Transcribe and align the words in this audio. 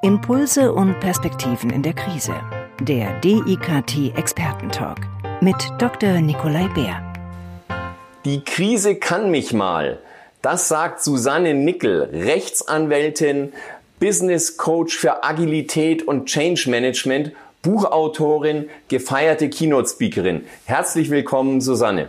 Impulse 0.00 0.72
und 0.72 1.00
Perspektiven 1.00 1.70
in 1.70 1.82
der 1.82 1.92
Krise. 1.92 2.32
Der 2.80 3.18
DIKT 3.18 4.16
Expertentalk 4.16 5.00
mit 5.40 5.56
Dr. 5.78 6.20
Nikolai 6.20 6.68
Bär. 6.68 7.02
Die 8.24 8.44
Krise 8.44 8.94
kann 8.94 9.32
mich 9.32 9.52
mal. 9.52 9.98
Das 10.40 10.68
sagt 10.68 11.02
Susanne 11.02 11.52
Nickel, 11.52 12.10
Rechtsanwältin, 12.12 13.52
Business 13.98 14.56
Coach 14.56 14.96
für 14.96 15.24
Agilität 15.24 16.06
und 16.06 16.26
Change 16.26 16.70
Management, 16.70 17.32
Buchautorin, 17.62 18.70
gefeierte 18.86 19.50
Keynote 19.50 19.88
Speakerin. 19.88 20.46
Herzlich 20.66 21.10
willkommen, 21.10 21.60
Susanne. 21.60 22.08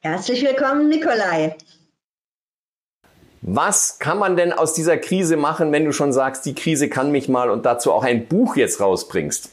Herzlich 0.00 0.44
willkommen, 0.44 0.90
Nikolai. 0.90 1.56
Was 3.46 3.98
kann 3.98 4.18
man 4.18 4.36
denn 4.36 4.54
aus 4.54 4.72
dieser 4.72 4.96
Krise 4.96 5.36
machen, 5.36 5.70
wenn 5.70 5.84
du 5.84 5.92
schon 5.92 6.14
sagst, 6.14 6.46
die 6.46 6.54
Krise 6.54 6.88
kann 6.88 7.12
mich 7.12 7.28
mal 7.28 7.50
und 7.50 7.66
dazu 7.66 7.92
auch 7.92 8.02
ein 8.02 8.26
Buch 8.26 8.56
jetzt 8.56 8.80
rausbringst? 8.80 9.50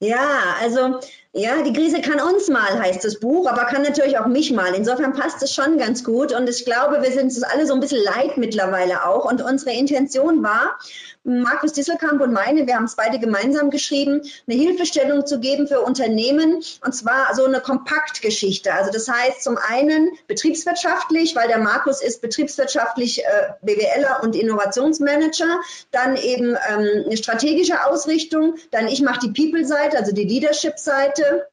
Ja, 0.00 0.28
also 0.60 0.98
ja, 1.32 1.62
die 1.62 1.72
Krise 1.72 2.02
kann 2.02 2.20
uns 2.20 2.48
mal, 2.50 2.78
heißt 2.78 3.02
das 3.02 3.20
Buch, 3.20 3.48
aber 3.48 3.64
kann 3.64 3.80
natürlich 3.80 4.18
auch 4.18 4.26
mich 4.26 4.52
mal. 4.52 4.74
Insofern 4.74 5.14
passt 5.14 5.42
es 5.42 5.54
schon 5.54 5.78
ganz 5.78 6.04
gut. 6.04 6.34
Und 6.34 6.46
ich 6.46 6.66
glaube, 6.66 7.00
wir 7.00 7.10
sind 7.10 7.28
es 7.28 7.42
alle 7.42 7.66
so 7.66 7.72
ein 7.72 7.80
bisschen 7.80 8.04
leid 8.04 8.36
mittlerweile 8.36 9.06
auch. 9.06 9.24
Und 9.24 9.40
unsere 9.40 9.74
Intention 9.74 10.42
war, 10.42 10.78
Markus 11.24 11.72
Disselkamp 11.72 12.20
und 12.20 12.32
meine, 12.32 12.66
wir 12.66 12.74
haben 12.74 12.84
es 12.84 12.96
beide 12.96 13.20
gemeinsam 13.20 13.70
geschrieben, 13.70 14.22
eine 14.48 14.58
Hilfestellung 14.58 15.24
zu 15.24 15.38
geben 15.38 15.68
für 15.68 15.80
Unternehmen 15.80 16.62
und 16.84 16.94
zwar 16.94 17.34
so 17.34 17.44
eine 17.44 17.60
Kompaktgeschichte. 17.60 18.72
Also 18.74 18.90
das 18.90 19.08
heißt 19.08 19.42
zum 19.42 19.56
einen 19.56 20.10
betriebswirtschaftlich, 20.26 21.36
weil 21.36 21.46
der 21.46 21.58
Markus 21.58 22.02
ist 22.02 22.22
betriebswirtschaftlich 22.22 23.24
äh, 23.24 23.52
BWLer 23.62 24.20
und 24.22 24.34
Innovationsmanager, 24.34 25.60
dann 25.92 26.16
eben 26.16 26.56
ähm, 26.68 27.04
eine 27.06 27.16
strategische 27.16 27.86
Ausrichtung, 27.86 28.56
dann 28.72 28.88
ich 28.88 29.00
mache 29.02 29.20
die 29.28 29.32
People-Seite, 29.32 29.98
also 29.98 30.12
die 30.12 30.24
Leadership-Seite 30.24 31.46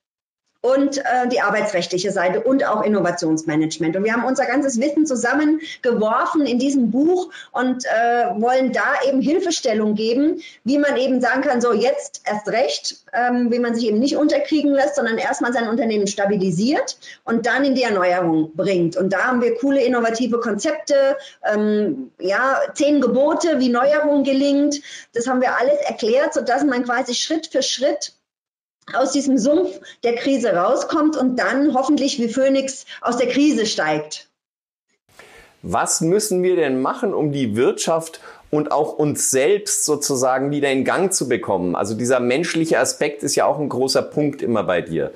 und 0.62 0.98
äh, 0.98 1.28
die 1.32 1.40
arbeitsrechtliche 1.40 2.12
Seite 2.12 2.42
und 2.42 2.66
auch 2.68 2.84
Innovationsmanagement. 2.84 3.96
Und 3.96 4.04
wir 4.04 4.12
haben 4.12 4.26
unser 4.26 4.46
ganzes 4.46 4.80
Wissen 4.80 5.06
zusammengeworfen 5.06 6.46
in 6.46 6.60
diesem 6.60 6.92
Buch 6.92 7.30
und 7.52 7.86
äh, 7.86 8.42
wollen 8.42 8.74
da 8.74 8.96
eben 9.08 9.22
Hilfestellung 9.22 9.96
geben, 9.96 10.42
wie 10.66 10.78
man 10.78 10.98
eben 10.98 11.22
sagen 11.22 11.42
kann, 11.42 11.62
so 11.62 11.72
jetzt 11.72 12.24
erst 12.26 12.50
recht, 12.50 12.98
ähm, 13.14 13.52
wie 13.52 13.60
man 13.60 13.74
sich 13.74 13.86
eben 13.86 14.00
nicht 14.00 14.18
unterkriegen 14.18 14.74
lässt, 14.74 14.96
sondern 14.96 15.18
erstmal 15.18 15.54
sein 15.54 15.70
Unternehmen 15.70 16.08
stabilisiert 16.08 16.98
und 17.24 17.46
dann 17.46 17.64
in 17.64 17.76
die 17.76 17.84
Erneuerung 17.84 18.52
bringt. 18.54 18.98
Und 18.98 19.14
da 19.14 19.28
haben 19.28 19.42
wir 19.42 19.56
coole 19.56 19.82
innovative 19.82 20.42
Konzepte, 20.42 21.18
ähm, 21.50 22.12
ja, 22.20 22.60
zehn 22.74 23.00
Gebote, 23.00 23.60
wie 23.60 23.70
Neuerung 23.70 24.26
gelingt. 24.26 24.82
Das 25.14 25.26
haben 25.26 25.40
wir 25.40 25.58
alles 25.58 25.80
erklärt, 25.88 26.34
sodass 26.34 26.66
man 26.66 26.84
quasi 26.84 27.16
Schritt 27.16 27.48
für 27.48 27.64
Schritt 27.64 28.14
aus 28.96 29.12
diesem 29.12 29.38
Sumpf 29.38 29.80
der 30.04 30.16
Krise 30.16 30.54
rauskommt 30.54 31.18
und 31.18 31.38
dann 31.38 31.74
hoffentlich 31.74 32.20
wie 32.20 32.30
Phönix 32.30 32.86
aus 33.02 33.18
der 33.18 33.28
Krise 33.28 33.66
steigt. 33.66 34.28
Was 35.62 36.02
müssen 36.02 36.42
wir 36.42 36.56
denn 36.56 36.82
machen, 36.82 37.14
um 37.14 37.32
die 37.32 37.56
Wirtschaft 37.56 38.22
und 38.50 38.72
auch 38.72 38.94
uns 38.94 39.30
selbst 39.30 39.84
sozusagen 39.84 40.52
wieder 40.52 40.72
in 40.72 40.86
Gang 40.86 41.14
zu 41.14 41.28
bekommen? 41.28 41.76
Also 41.76 41.96
dieser 41.96 42.20
menschliche 42.20 42.80
Aspekt 42.80 43.24
ist 43.24 43.36
ja 43.36 43.46
auch 43.46 43.60
ein 43.60 43.70
großer 43.70 44.02
Punkt 44.02 44.42
immer 44.42 44.64
bei 44.64 44.82
dir. 44.82 45.12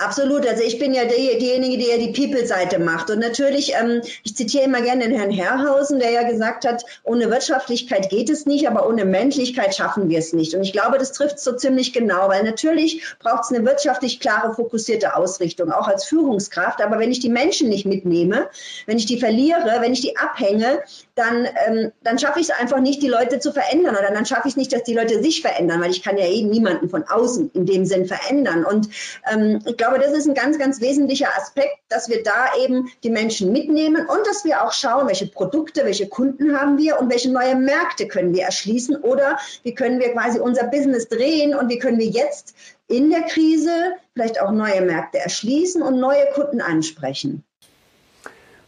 Absolut. 0.00 0.46
Also 0.46 0.62
ich 0.62 0.78
bin 0.78 0.94
ja 0.94 1.06
die, 1.06 1.38
diejenige, 1.38 1.76
die 1.76 1.88
ja 1.88 1.98
die 1.98 2.12
People-Seite 2.12 2.78
macht. 2.78 3.10
Und 3.10 3.18
natürlich, 3.18 3.74
ähm, 3.74 4.00
ich 4.22 4.36
zitiere 4.36 4.62
immer 4.62 4.80
gerne 4.80 5.08
den 5.08 5.18
Herrn 5.18 5.32
Herrhausen, 5.32 5.98
der 5.98 6.12
ja 6.12 6.22
gesagt 6.22 6.64
hat, 6.64 6.84
ohne 7.02 7.28
Wirtschaftlichkeit 7.32 8.08
geht 8.08 8.30
es 8.30 8.46
nicht, 8.46 8.68
aber 8.68 8.88
ohne 8.88 9.04
Menschlichkeit 9.04 9.74
schaffen 9.74 10.08
wir 10.08 10.20
es 10.20 10.32
nicht. 10.32 10.54
Und 10.54 10.62
ich 10.62 10.72
glaube, 10.72 10.98
das 10.98 11.10
trifft 11.10 11.40
so 11.40 11.50
ziemlich 11.50 11.92
genau, 11.92 12.28
weil 12.28 12.44
natürlich 12.44 13.02
braucht 13.18 13.42
es 13.42 13.50
eine 13.50 13.66
wirtschaftlich 13.66 14.20
klare, 14.20 14.54
fokussierte 14.54 15.16
Ausrichtung, 15.16 15.72
auch 15.72 15.88
als 15.88 16.04
Führungskraft. 16.04 16.80
Aber 16.80 17.00
wenn 17.00 17.10
ich 17.10 17.18
die 17.18 17.28
Menschen 17.28 17.68
nicht 17.68 17.84
mitnehme, 17.84 18.48
wenn 18.86 18.98
ich 18.98 19.06
die 19.06 19.18
verliere, 19.18 19.78
wenn 19.80 19.92
ich 19.92 20.00
die 20.00 20.16
abhänge, 20.16 20.80
dann, 21.16 21.48
ähm, 21.66 21.90
dann 22.04 22.20
schaffe 22.20 22.38
ich 22.38 22.48
es 22.48 22.56
einfach 22.56 22.78
nicht, 22.78 23.02
die 23.02 23.08
Leute 23.08 23.40
zu 23.40 23.52
verändern. 23.52 23.96
Oder 23.96 24.12
dann 24.12 24.26
schaffe 24.26 24.46
ich 24.46 24.52
es 24.52 24.56
nicht, 24.56 24.72
dass 24.72 24.84
die 24.84 24.94
Leute 24.94 25.20
sich 25.20 25.42
verändern, 25.42 25.80
weil 25.80 25.90
ich 25.90 26.04
kann 26.04 26.16
ja 26.16 26.28
eben 26.28 26.50
niemanden 26.50 26.88
von 26.88 27.02
außen 27.02 27.50
in 27.54 27.66
dem 27.66 27.84
Sinn 27.84 28.06
verändern. 28.06 28.64
Und 28.64 28.88
ähm, 29.28 29.58
ich 29.66 29.76
glaube, 29.76 29.87
glaube, 29.88 30.04
das 30.04 30.16
ist 30.16 30.28
ein 30.28 30.34
ganz, 30.34 30.58
ganz 30.58 30.80
wesentlicher 30.80 31.28
Aspekt, 31.36 31.78
dass 31.88 32.08
wir 32.08 32.22
da 32.22 32.46
eben 32.62 32.90
die 33.02 33.10
Menschen 33.10 33.52
mitnehmen 33.52 34.06
und 34.06 34.26
dass 34.26 34.44
wir 34.44 34.62
auch 34.62 34.72
schauen, 34.72 35.06
welche 35.06 35.26
Produkte, 35.26 35.84
welche 35.84 36.08
Kunden 36.08 36.58
haben 36.58 36.78
wir 36.78 36.98
und 36.98 37.10
welche 37.10 37.30
neue 37.32 37.56
Märkte 37.56 38.06
können 38.06 38.34
wir 38.34 38.44
erschließen 38.44 38.96
oder 38.96 39.38
wie 39.62 39.74
können 39.74 40.00
wir 40.00 40.12
quasi 40.12 40.40
unser 40.40 40.66
Business 40.66 41.08
drehen 41.08 41.54
und 41.54 41.68
wie 41.70 41.78
können 41.78 41.98
wir 41.98 42.06
jetzt 42.06 42.54
in 42.86 43.10
der 43.10 43.22
Krise 43.22 43.70
vielleicht 44.14 44.40
auch 44.40 44.50
neue 44.50 44.82
Märkte 44.82 45.18
erschließen 45.18 45.82
und 45.82 45.98
neue 45.98 46.26
Kunden 46.34 46.60
ansprechen. 46.60 47.44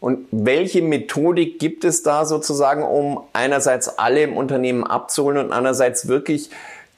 Und 0.01 0.27
welche 0.31 0.81
Methodik 0.81 1.59
gibt 1.59 1.85
es 1.85 2.03
da 2.03 2.25
sozusagen, 2.25 2.83
um 2.83 3.25
einerseits 3.35 3.99
alle 3.99 4.23
im 4.23 4.35
Unternehmen 4.35 4.83
abzuholen 4.83 5.37
und 5.37 5.53
andererseits 5.53 6.09
wirklich 6.09 6.49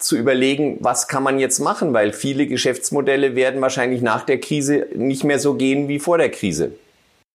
zu 0.03 0.17
überlegen, 0.17 0.79
was 0.81 1.09
kann 1.09 1.23
man 1.23 1.39
jetzt 1.39 1.59
machen, 1.59 1.93
weil 1.93 2.13
viele 2.13 2.47
Geschäftsmodelle 2.47 3.35
werden 3.35 3.61
wahrscheinlich 3.61 4.03
nach 4.03 4.25
der 4.25 4.39
Krise 4.39 4.87
nicht 4.95 5.25
mehr 5.25 5.39
so 5.39 5.55
gehen 5.55 5.89
wie 5.89 5.99
vor 5.99 6.19
der 6.19 6.31
Krise. 6.31 6.73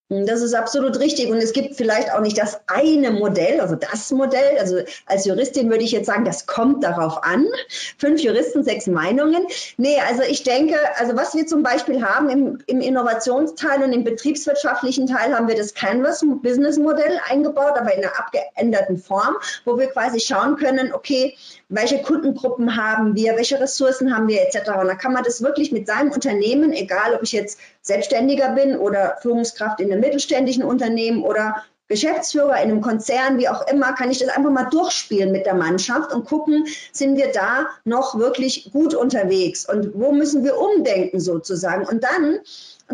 Das 0.10 0.42
ist 0.42 0.54
absolut 0.54 1.00
richtig. 1.00 1.30
Und 1.30 1.38
es 1.38 1.52
gibt 1.52 1.76
vielleicht 1.76 2.14
auch 2.14 2.22
nicht 2.22 2.38
das 2.38 2.62
eine 2.68 3.12
Modell, 3.12 3.60
also 3.60 3.76
das 3.76 4.10
Modell. 4.12 4.58
Also 4.58 4.78
als 5.06 5.26
Juristin 5.26 5.70
würde 5.70 5.84
ich 5.84 5.92
jetzt 5.92 6.06
sagen, 6.06 6.24
das 6.24 6.46
kommt 6.46 6.86
darauf 6.86 7.24
an. 7.24 7.46
Fünf 7.98 8.22
Juristen, 8.22 8.64
sechs 8.64 8.88
Meinungen. 8.88 9.46
Nee, 9.76 9.98
also 10.08 10.24
ich 10.24 10.44
denke, 10.44 10.76
also 10.98 11.18
was 11.18 11.36
wir 11.36 11.46
zum 11.46 11.62
Beispiel 11.62 12.02
haben 12.02 12.30
im, 12.30 12.60
im 12.68 12.80
Innovationsteil 12.80 13.84
und 13.84 13.92
im 13.92 14.06
betriebswirtschaftlichen 14.06 15.08
Teil 15.08 15.36
haben 15.36 15.50
wir 15.50 15.56
das 15.56 15.74
Canvas 15.74 16.24
Business 16.42 16.78
Modell 16.78 17.20
eingebaut, 17.28 17.74
aber 17.78 17.94
in 17.94 18.06
einer 18.06 18.18
abgeänderten 18.18 18.98
Form, 18.98 19.36
wo 19.66 19.78
wir 19.78 19.88
quasi 19.88 20.22
schauen 20.22 20.56
können, 20.56 20.94
okay, 20.94 21.36
welche 21.68 22.02
Kundengruppen 22.02 22.78
haben 22.78 23.16
wir, 23.16 23.36
welche 23.36 23.60
Ressourcen 23.60 24.16
haben 24.16 24.30
wir 24.30 24.42
etc. 24.42 24.70
Und 24.80 24.88
da 24.88 24.96
kann 24.96 25.12
man 25.12 25.26
das 25.26 25.42
wirklich 25.42 25.74
mit 25.74 25.86
seinem 25.86 26.12
Unternehmen, 26.12 26.72
egal 26.72 27.14
ob 27.14 27.24
ich 27.24 27.34
jetzt 27.34 27.60
Selbstständiger 27.88 28.50
bin 28.50 28.78
oder 28.78 29.18
Führungskraft 29.22 29.80
in 29.80 29.92
einem 29.92 30.02
mittelständischen 30.02 30.64
Unternehmen 30.64 31.24
oder 31.24 31.64
Geschäftsführer 31.88 32.58
in 32.58 32.70
einem 32.70 32.82
Konzern, 32.82 33.38
wie 33.38 33.48
auch 33.48 33.66
immer, 33.68 33.94
kann 33.94 34.12
ich 34.12 34.20
das 34.20 34.30
einfach 34.30 34.52
mal 34.52 34.66
durchspielen 34.66 35.32
mit 35.32 35.46
der 35.46 35.54
Mannschaft 35.54 36.14
und 36.14 36.26
gucken, 36.26 36.66
sind 36.92 37.18
wir 37.18 37.32
da 37.32 37.68
noch 37.86 38.20
wirklich 38.20 38.72
gut 38.74 38.94
unterwegs 38.94 39.68
und 39.68 39.92
wo 39.94 40.12
müssen 40.12 40.44
wir 40.44 40.58
umdenken 40.58 41.22
sozusagen. 41.22 41.86
Und 41.86 42.04
dann 42.04 42.40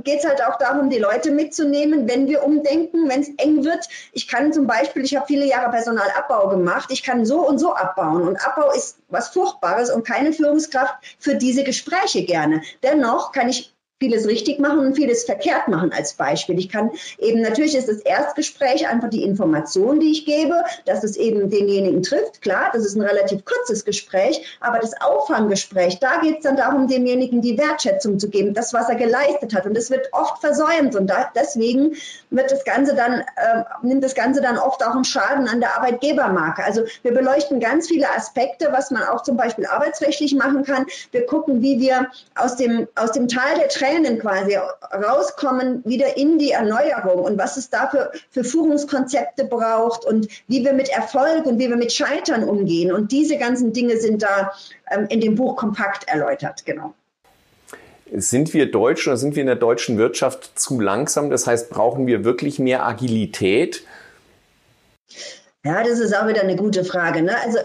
geht 0.03 0.19
es 0.19 0.27
halt 0.27 0.43
auch 0.43 0.57
darum, 0.57 0.89
die 0.89 0.99
Leute 0.99 1.31
mitzunehmen, 1.31 2.07
wenn 2.07 2.27
wir 2.27 2.43
umdenken, 2.43 3.09
wenn 3.09 3.21
es 3.21 3.29
eng 3.37 3.63
wird. 3.63 3.87
Ich 4.11 4.27
kann 4.27 4.53
zum 4.53 4.67
Beispiel, 4.67 5.03
ich 5.03 5.15
habe 5.15 5.25
viele 5.27 5.45
Jahre 5.45 5.71
Personalabbau 5.71 6.49
gemacht, 6.49 6.89
ich 6.91 7.03
kann 7.03 7.25
so 7.25 7.47
und 7.47 7.57
so 7.57 7.73
abbauen. 7.73 8.27
Und 8.27 8.37
Abbau 8.45 8.71
ist 8.71 8.97
was 9.09 9.29
Furchtbares 9.29 9.91
und 9.91 10.05
keine 10.05 10.33
Führungskraft 10.33 10.95
für 11.17 11.35
diese 11.35 11.63
Gespräche 11.63 12.25
gerne. 12.25 12.61
Dennoch 12.83 13.31
kann 13.31 13.49
ich 13.49 13.73
vieles 14.03 14.27
richtig 14.27 14.59
machen 14.59 14.79
und 14.79 14.95
vieles 14.95 15.23
verkehrt 15.23 15.69
machen 15.69 15.93
als 15.93 16.13
Beispiel. 16.15 16.59
Ich 16.59 16.67
kann 16.67 16.91
eben, 17.19 17.41
natürlich 17.41 17.73
ist 17.73 17.87
das 17.87 17.99
Erstgespräch 17.99 18.85
einfach 18.87 19.09
die 19.09 19.23
Information, 19.23 20.01
die 20.01 20.11
ich 20.11 20.25
gebe, 20.25 20.61
dass 20.85 21.05
es 21.05 21.15
eben 21.15 21.49
denjenigen 21.49 22.03
trifft. 22.03 22.41
Klar, 22.41 22.71
das 22.73 22.85
ist 22.85 22.95
ein 22.95 23.01
relativ 23.01 23.45
kurzes 23.45 23.85
Gespräch, 23.85 24.57
aber 24.59 24.79
das 24.79 24.99
Auffanggespräch, 24.99 25.99
da 25.99 26.19
geht 26.19 26.39
es 26.39 26.43
dann 26.43 26.57
darum, 26.57 26.89
demjenigen 26.89 27.41
die 27.41 27.57
Wertschätzung 27.57 28.19
zu 28.19 28.29
geben, 28.29 28.53
das, 28.53 28.73
was 28.73 28.89
er 28.89 28.95
geleistet 28.95 29.55
hat. 29.55 29.65
Und 29.65 29.77
das 29.77 29.89
wird 29.89 30.09
oft 30.11 30.41
versäumt 30.41 30.95
und 30.95 31.07
da, 31.07 31.31
deswegen 31.33 31.95
wird 32.29 32.51
das 32.51 32.65
Ganze 32.65 32.95
dann, 32.95 33.21
äh, 33.21 33.63
nimmt 33.83 34.03
das 34.03 34.15
Ganze 34.15 34.41
dann 34.41 34.57
oft 34.57 34.83
auch 34.85 34.95
einen 34.95 35.05
Schaden 35.05 35.47
an 35.47 35.61
der 35.61 35.77
Arbeitgebermarke. 35.77 36.61
Also 36.61 36.83
wir 37.03 37.13
beleuchten 37.13 37.61
ganz 37.61 37.87
viele 37.87 38.09
Aspekte, 38.09 38.67
was 38.71 38.91
man 38.91 39.03
auch 39.03 39.23
zum 39.23 39.37
Beispiel 39.37 39.65
arbeitsrechtlich 39.65 40.35
machen 40.35 40.65
kann. 40.65 40.87
Wir 41.11 41.25
gucken, 41.25 41.61
wie 41.61 41.79
wir 41.79 42.09
aus 42.35 42.57
dem, 42.57 42.89
aus 42.95 43.13
dem 43.13 43.29
Teil 43.29 43.57
der 43.59 43.69
Training 43.69 43.82
Tränen 43.83 44.19
quasi 44.19 44.55
rauskommen, 44.93 45.83
wieder 45.85 46.17
in 46.17 46.37
die 46.37 46.51
Erneuerung 46.51 47.23
und 47.23 47.37
was 47.37 47.57
es 47.57 47.69
dafür 47.69 48.11
für 48.29 48.43
Führungskonzepte 48.43 49.45
braucht 49.45 50.05
und 50.05 50.27
wie 50.47 50.63
wir 50.63 50.73
mit 50.73 50.89
Erfolg 50.89 51.45
und 51.45 51.59
wie 51.59 51.69
wir 51.69 51.75
mit 51.75 51.91
Scheitern 51.91 52.43
umgehen. 52.43 52.93
Und 52.93 53.11
diese 53.11 53.37
ganzen 53.37 53.73
Dinge 53.73 53.97
sind 53.97 54.23
da 54.23 54.53
ähm, 54.89 55.07
in 55.09 55.19
dem 55.19 55.35
Buch 55.35 55.57
kompakt 55.57 56.07
erläutert, 56.07 56.65
genau. 56.65 56.93
Sind 58.15 58.53
wir 58.53 58.71
Deutschen 58.71 59.09
oder 59.09 59.17
sind 59.17 59.35
wir 59.35 59.41
in 59.41 59.47
der 59.47 59.55
deutschen 59.55 59.97
Wirtschaft 59.97 60.57
zu 60.57 60.79
langsam? 60.79 61.29
Das 61.29 61.47
heißt, 61.47 61.69
brauchen 61.69 62.05
wir 62.05 62.23
wirklich 62.23 62.59
mehr 62.59 62.85
Agilität? 62.85 63.83
Ja, 65.65 65.81
das 65.81 65.99
ist 65.99 66.13
auch 66.13 66.27
wieder 66.27 66.41
eine 66.41 66.57
gute 66.57 66.83
Frage. 66.83 67.21
Ne? 67.21 67.37
Also 67.41 67.59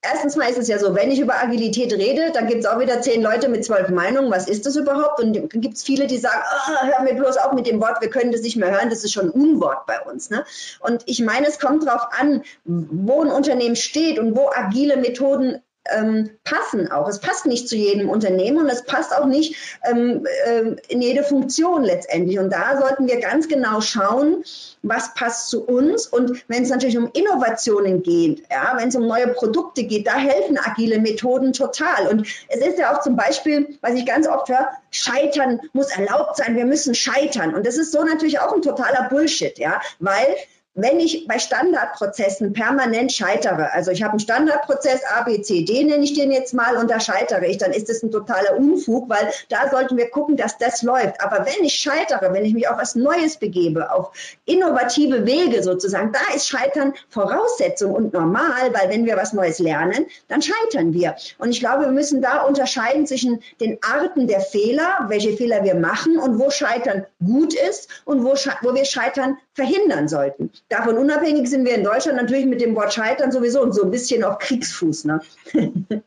erstens 0.00 0.36
mal 0.36 0.48
ist 0.48 0.58
es 0.58 0.68
ja 0.68 0.78
so, 0.78 0.94
wenn 0.94 1.10
ich 1.10 1.20
über 1.20 1.34
Agilität 1.34 1.92
rede, 1.92 2.32
dann 2.32 2.46
gibt 2.46 2.60
es 2.60 2.66
auch 2.66 2.80
wieder 2.80 3.02
zehn 3.02 3.20
Leute 3.20 3.50
mit 3.50 3.62
zwölf 3.62 3.90
Meinungen. 3.90 4.30
Was 4.30 4.48
ist 4.48 4.64
das 4.64 4.76
überhaupt? 4.76 5.20
Und 5.20 5.50
gibt 5.50 5.74
es 5.74 5.82
viele, 5.82 6.06
die 6.06 6.16
sagen, 6.16 6.42
oh, 6.42 6.86
hör 6.86 7.02
mir 7.02 7.14
bloß 7.14 7.36
auf 7.36 7.52
mit 7.52 7.66
dem 7.66 7.78
Wort, 7.78 8.00
wir 8.00 8.08
können 8.08 8.32
das 8.32 8.40
nicht 8.40 8.56
mehr 8.56 8.70
hören, 8.70 8.88
das 8.88 9.04
ist 9.04 9.12
schon 9.12 9.28
Unwort 9.28 9.84
bei 9.86 10.00
uns. 10.00 10.30
Ne? 10.30 10.44
Und 10.80 11.02
ich 11.04 11.20
meine, 11.20 11.46
es 11.46 11.58
kommt 11.58 11.86
darauf 11.86 12.08
an, 12.18 12.42
wo 12.64 13.22
ein 13.22 13.30
Unternehmen 13.30 13.76
steht 13.76 14.18
und 14.18 14.34
wo 14.34 14.48
agile 14.54 14.96
Methoden 14.96 15.60
ähm, 15.90 16.30
passen 16.44 16.90
auch. 16.90 17.08
Es 17.08 17.20
passt 17.20 17.46
nicht 17.46 17.68
zu 17.68 17.76
jedem 17.76 18.08
Unternehmen 18.08 18.58
und 18.58 18.68
es 18.68 18.84
passt 18.84 19.14
auch 19.14 19.26
nicht 19.26 19.54
ähm, 19.84 20.26
äh, 20.46 20.76
in 20.88 21.02
jede 21.02 21.22
Funktion 21.22 21.84
letztendlich. 21.84 22.38
Und 22.38 22.50
da 22.50 22.80
sollten 22.80 23.06
wir 23.06 23.20
ganz 23.20 23.48
genau 23.48 23.80
schauen, 23.80 24.44
was 24.82 25.14
passt 25.14 25.48
zu 25.50 25.64
uns. 25.64 26.06
Und 26.06 26.44
wenn 26.48 26.62
es 26.62 26.70
natürlich 26.70 26.98
um 26.98 27.10
Innovationen 27.12 28.02
geht, 28.02 28.44
ja, 28.50 28.74
wenn 28.76 28.88
es 28.88 28.96
um 28.96 29.06
neue 29.06 29.28
Produkte 29.28 29.84
geht, 29.84 30.06
da 30.06 30.16
helfen 30.16 30.58
agile 30.58 30.98
Methoden 30.98 31.52
total. 31.52 32.08
Und 32.08 32.26
es 32.48 32.60
ist 32.60 32.78
ja 32.78 32.94
auch 32.94 33.02
zum 33.02 33.16
Beispiel, 33.16 33.78
was 33.80 33.94
ich 33.94 34.06
ganz 34.06 34.26
oft 34.26 34.48
höre, 34.48 34.68
Scheitern 34.90 35.60
muss 35.72 35.90
erlaubt 35.90 36.36
sein, 36.36 36.56
wir 36.56 36.66
müssen 36.66 36.94
scheitern. 36.94 37.54
Und 37.54 37.66
das 37.66 37.76
ist 37.76 37.92
so 37.92 38.02
natürlich 38.02 38.40
auch 38.40 38.52
ein 38.52 38.62
totaler 38.62 39.08
Bullshit, 39.08 39.58
ja, 39.58 39.80
weil 39.98 40.26
wenn 40.74 41.00
ich 41.00 41.26
bei 41.26 41.38
Standardprozessen 41.38 42.52
permanent 42.52 43.12
scheitere, 43.12 43.72
also 43.72 43.90
ich 43.90 44.02
habe 44.02 44.12
einen 44.12 44.20
Standardprozess 44.20 45.02
A, 45.16 45.22
B, 45.22 45.42
C, 45.42 45.64
D 45.64 45.82
nenne 45.82 46.04
ich 46.04 46.14
den 46.14 46.30
jetzt 46.30 46.54
mal 46.54 46.76
und 46.76 46.90
da 46.90 47.00
scheitere 47.00 47.46
ich, 47.46 47.58
dann 47.58 47.72
ist 47.72 47.88
das 47.88 48.02
ein 48.04 48.12
totaler 48.12 48.56
Unfug, 48.56 49.08
weil 49.08 49.30
da 49.48 49.68
sollten 49.68 49.96
wir 49.96 50.10
gucken, 50.10 50.36
dass 50.36 50.58
das 50.58 50.82
läuft. 50.82 51.20
Aber 51.20 51.44
wenn 51.44 51.64
ich 51.64 51.74
scheitere, 51.74 52.32
wenn 52.32 52.44
ich 52.44 52.54
mich 52.54 52.68
auf 52.68 52.78
was 52.78 52.94
Neues 52.94 53.36
begebe, 53.36 53.92
auf 53.92 54.12
innovative 54.44 55.26
Wege 55.26 55.62
sozusagen, 55.64 56.12
da 56.12 56.20
ist 56.34 56.48
Scheitern 56.48 56.94
Voraussetzung 57.08 57.92
und 57.92 58.12
normal, 58.12 58.72
weil 58.72 58.90
wenn 58.90 59.06
wir 59.06 59.16
was 59.16 59.32
Neues 59.32 59.58
lernen, 59.58 60.06
dann 60.28 60.40
scheitern 60.40 60.92
wir. 60.92 61.16
Und 61.38 61.50
ich 61.50 61.58
glaube, 61.58 61.86
wir 61.86 61.92
müssen 61.92 62.22
da 62.22 62.42
unterscheiden 62.42 63.08
zwischen 63.08 63.42
den 63.60 63.78
Arten 63.82 64.28
der 64.28 64.40
Fehler, 64.40 65.06
welche 65.08 65.36
Fehler 65.36 65.64
wir 65.64 65.74
machen 65.74 66.16
und 66.18 66.38
wo 66.38 66.50
Scheitern 66.50 67.06
gut 67.24 67.54
ist 67.54 67.88
und 68.04 68.24
wo, 68.24 68.34
wo 68.62 68.74
wir 68.74 68.84
Scheitern 68.84 69.36
verhindern 69.54 70.08
sollten. 70.08 70.50
Davon 70.68 70.98
unabhängig 70.98 71.48
sind 71.48 71.64
wir 71.66 71.74
in 71.74 71.84
Deutschland 71.84 72.16
natürlich 72.16 72.46
mit 72.46 72.60
dem 72.60 72.74
Wort 72.76 72.92
Scheitern 72.92 73.32
sowieso 73.32 73.70
so 73.72 73.82
ein 73.82 73.90
bisschen 73.90 74.24
auf 74.24 74.38
Kriegsfuß. 74.38 75.04
Ne? 75.04 75.20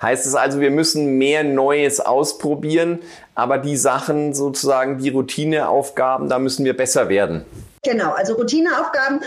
Heißt 0.00 0.26
es 0.26 0.34
also, 0.34 0.60
wir 0.60 0.70
müssen 0.70 1.18
mehr 1.18 1.42
Neues 1.42 2.00
ausprobieren, 2.00 3.00
aber 3.34 3.58
die 3.58 3.76
Sachen 3.76 4.34
sozusagen, 4.34 4.98
die 4.98 5.08
Routineaufgaben, 5.08 6.28
da 6.28 6.38
müssen 6.38 6.64
wir 6.64 6.76
besser 6.76 7.08
werden. 7.08 7.44
Genau, 7.82 8.12
also 8.12 8.34
Routineaufgaben, 8.34 9.20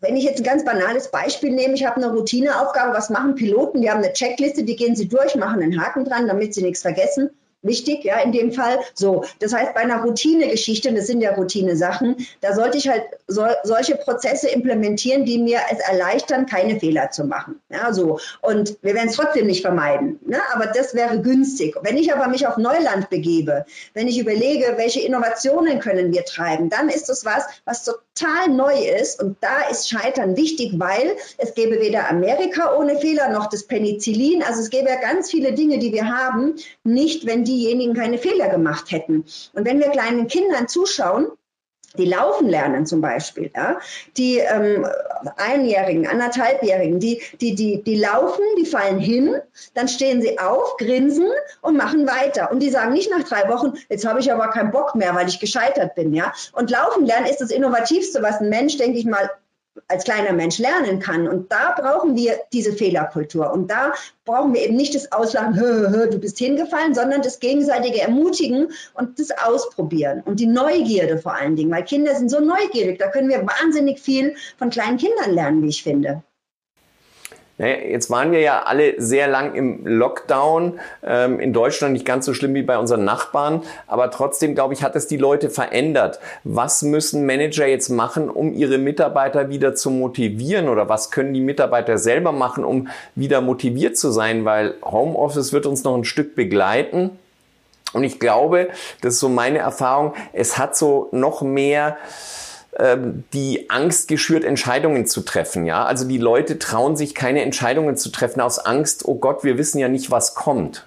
wenn 0.00 0.16
ich 0.16 0.24
jetzt 0.24 0.40
ein 0.40 0.44
ganz 0.44 0.64
banales 0.64 1.08
Beispiel 1.08 1.52
nehme, 1.52 1.74
ich 1.74 1.86
habe 1.86 1.96
eine 1.96 2.12
Routineaufgabe, 2.12 2.94
was 2.94 3.10
machen 3.10 3.36
Piloten? 3.36 3.80
Die 3.80 3.90
haben 3.90 4.02
eine 4.02 4.12
Checkliste, 4.12 4.64
die 4.64 4.76
gehen 4.76 4.96
sie 4.96 5.08
durch, 5.08 5.34
machen 5.36 5.62
einen 5.62 5.80
Haken 5.80 6.04
dran, 6.04 6.26
damit 6.26 6.52
sie 6.52 6.62
nichts 6.62 6.82
vergessen 6.82 7.30
wichtig, 7.62 8.04
ja, 8.04 8.20
in 8.20 8.32
dem 8.32 8.52
Fall. 8.52 8.78
So, 8.94 9.24
das 9.38 9.52
heißt, 9.52 9.74
bei 9.74 9.80
einer 9.80 10.02
Routinegeschichte, 10.02 10.92
das 10.92 11.06
sind 11.06 11.20
ja 11.20 11.34
Routine-Sachen, 11.34 12.26
da 12.40 12.54
sollte 12.54 12.78
ich 12.78 12.88
halt 12.88 13.04
so, 13.26 13.46
solche 13.62 13.96
Prozesse 13.96 14.48
implementieren, 14.48 15.24
die 15.24 15.38
mir 15.38 15.60
es 15.70 15.78
erleichtern, 15.78 16.46
keine 16.46 16.78
Fehler 16.78 17.10
zu 17.10 17.24
machen. 17.24 17.60
Ja, 17.70 17.92
so. 17.92 18.18
Und 18.40 18.76
wir 18.82 18.94
werden 18.94 19.08
es 19.08 19.16
trotzdem 19.16 19.46
nicht 19.46 19.62
vermeiden, 19.62 20.18
ne? 20.26 20.38
aber 20.52 20.66
das 20.66 20.94
wäre 20.94 21.20
günstig. 21.20 21.76
Wenn 21.82 21.96
ich 21.96 22.12
aber 22.12 22.28
mich 22.28 22.46
auf 22.46 22.56
Neuland 22.56 23.10
begebe, 23.10 23.64
wenn 23.94 24.08
ich 24.08 24.18
überlege, 24.18 24.74
welche 24.76 25.00
Innovationen 25.00 25.78
können 25.78 26.12
wir 26.12 26.24
treiben, 26.24 26.68
dann 26.68 26.88
ist 26.88 27.08
das 27.08 27.24
was, 27.24 27.44
was 27.64 27.84
total 27.84 28.48
neu 28.48 28.86
ist 29.00 29.22
und 29.22 29.36
da 29.40 29.68
ist 29.70 29.88
Scheitern 29.88 30.36
wichtig, 30.36 30.72
weil 30.76 31.16
es 31.38 31.54
gäbe 31.54 31.80
weder 31.80 32.08
Amerika 32.10 32.76
ohne 32.76 32.98
Fehler 32.98 33.30
noch 33.30 33.48
das 33.48 33.64
Penicillin. 33.64 34.42
Also 34.42 34.60
es 34.60 34.70
gäbe 34.70 34.88
ja 34.88 35.00
ganz 35.00 35.30
viele 35.30 35.52
Dinge, 35.52 35.78
die 35.78 35.92
wir 35.92 36.08
haben, 36.08 36.54
nicht 36.84 37.26
wenn 37.26 37.44
die 37.44 37.51
diejenigen 37.52 37.94
keine 37.94 38.18
Fehler 38.18 38.48
gemacht 38.48 38.90
hätten. 38.90 39.24
Und 39.52 39.66
wenn 39.66 39.78
wir 39.78 39.90
kleinen 39.90 40.26
Kindern 40.26 40.68
zuschauen, 40.68 41.28
die 41.98 42.06
laufen 42.06 42.48
lernen 42.48 42.86
zum 42.86 43.00
Beispiel, 43.00 43.50
ja, 43.54 43.78
die 44.16 44.38
ähm, 44.38 44.86
Einjährigen, 45.36 46.06
anderthalbjährigen, 46.06 47.00
die, 47.00 47.20
die, 47.40 47.54
die, 47.54 47.82
die 47.82 47.96
laufen, 47.96 48.42
die 48.58 48.64
fallen 48.64 48.98
hin, 48.98 49.36
dann 49.74 49.88
stehen 49.88 50.22
sie 50.22 50.38
auf, 50.38 50.76
grinsen 50.78 51.28
und 51.60 51.76
machen 51.76 52.06
weiter. 52.06 52.50
Und 52.50 52.60
die 52.60 52.70
sagen 52.70 52.94
nicht 52.94 53.10
nach 53.10 53.24
drei 53.24 53.48
Wochen, 53.50 53.74
jetzt 53.90 54.06
habe 54.06 54.20
ich 54.20 54.32
aber 54.32 54.48
keinen 54.48 54.70
Bock 54.70 54.94
mehr, 54.94 55.14
weil 55.14 55.28
ich 55.28 55.38
gescheitert 55.38 55.94
bin, 55.94 56.14
ja. 56.14 56.32
Und 56.52 56.70
laufen 56.70 57.04
lernen 57.04 57.26
ist 57.26 57.42
das 57.42 57.50
Innovativste, 57.50 58.22
was 58.22 58.40
ein 58.40 58.48
Mensch, 58.48 58.78
denke 58.78 58.98
ich 58.98 59.04
mal, 59.04 59.30
als 59.88 60.04
kleiner 60.04 60.32
Mensch 60.32 60.58
lernen 60.58 60.98
kann. 60.98 61.28
Und 61.28 61.50
da 61.52 61.74
brauchen 61.78 62.16
wir 62.16 62.38
diese 62.52 62.72
Fehlerkultur. 62.72 63.52
Und 63.52 63.70
da 63.70 63.92
brauchen 64.24 64.54
wir 64.54 64.62
eben 64.62 64.76
nicht 64.76 64.94
das 64.94 65.12
Auslachen, 65.12 65.58
hö, 65.58 65.88
hö, 65.88 66.08
du 66.08 66.18
bist 66.18 66.38
hingefallen, 66.38 66.94
sondern 66.94 67.22
das 67.22 67.40
gegenseitige 67.40 68.00
Ermutigen 68.00 68.68
und 68.94 69.18
das 69.18 69.30
Ausprobieren 69.30 70.22
und 70.24 70.40
die 70.40 70.46
Neugierde 70.46 71.18
vor 71.18 71.34
allen 71.34 71.56
Dingen, 71.56 71.70
weil 71.70 71.84
Kinder 71.84 72.14
sind 72.14 72.30
so 72.30 72.40
neugierig. 72.40 72.98
Da 72.98 73.08
können 73.08 73.28
wir 73.28 73.46
wahnsinnig 73.46 74.00
viel 74.00 74.36
von 74.58 74.70
kleinen 74.70 74.98
Kindern 74.98 75.32
lernen, 75.32 75.62
wie 75.62 75.68
ich 75.68 75.82
finde. 75.82 76.22
Jetzt 77.62 78.10
waren 78.10 78.32
wir 78.32 78.40
ja 78.40 78.62
alle 78.64 79.00
sehr 79.00 79.28
lang 79.28 79.54
im 79.54 79.86
Lockdown, 79.86 80.80
ähm, 81.04 81.38
in 81.38 81.52
Deutschland 81.52 81.92
nicht 81.92 82.04
ganz 82.04 82.26
so 82.26 82.34
schlimm 82.34 82.54
wie 82.54 82.62
bei 82.62 82.76
unseren 82.76 83.04
Nachbarn, 83.04 83.62
aber 83.86 84.10
trotzdem, 84.10 84.54
glaube 84.54 84.74
ich, 84.74 84.82
hat 84.82 84.96
es 84.96 85.06
die 85.06 85.16
Leute 85.16 85.48
verändert. 85.48 86.18
Was 86.42 86.82
müssen 86.82 87.24
Manager 87.24 87.66
jetzt 87.66 87.88
machen, 87.88 88.28
um 88.28 88.52
ihre 88.52 88.78
Mitarbeiter 88.78 89.48
wieder 89.48 89.74
zu 89.74 89.90
motivieren 89.90 90.68
oder 90.68 90.88
was 90.88 91.10
können 91.12 91.34
die 91.34 91.40
Mitarbeiter 91.40 91.98
selber 91.98 92.32
machen, 92.32 92.64
um 92.64 92.88
wieder 93.14 93.40
motiviert 93.40 93.96
zu 93.96 94.10
sein, 94.10 94.44
weil 94.44 94.74
Homeoffice 94.84 95.52
wird 95.52 95.66
uns 95.66 95.84
noch 95.84 95.96
ein 95.96 96.04
Stück 96.04 96.34
begleiten. 96.34 97.10
Und 97.92 98.04
ich 98.04 98.18
glaube, 98.18 98.70
das 99.02 99.14
ist 99.14 99.20
so 99.20 99.28
meine 99.28 99.58
Erfahrung, 99.58 100.14
es 100.32 100.58
hat 100.58 100.76
so 100.76 101.08
noch 101.12 101.42
mehr 101.42 101.96
die 103.34 103.68
Angst 103.68 104.08
geschürt, 104.08 104.44
Entscheidungen 104.44 105.06
zu 105.06 105.20
treffen. 105.20 105.66
Ja, 105.66 105.84
also 105.84 106.08
die 106.08 106.16
Leute 106.16 106.58
trauen 106.58 106.96
sich 106.96 107.14
keine 107.14 107.42
Entscheidungen 107.42 107.98
zu 107.98 108.10
treffen 108.10 108.40
aus 108.40 108.58
Angst. 108.58 109.04
Oh 109.04 109.16
Gott, 109.16 109.44
wir 109.44 109.58
wissen 109.58 109.78
ja 109.78 109.88
nicht, 109.88 110.10
was 110.10 110.34
kommt 110.34 110.86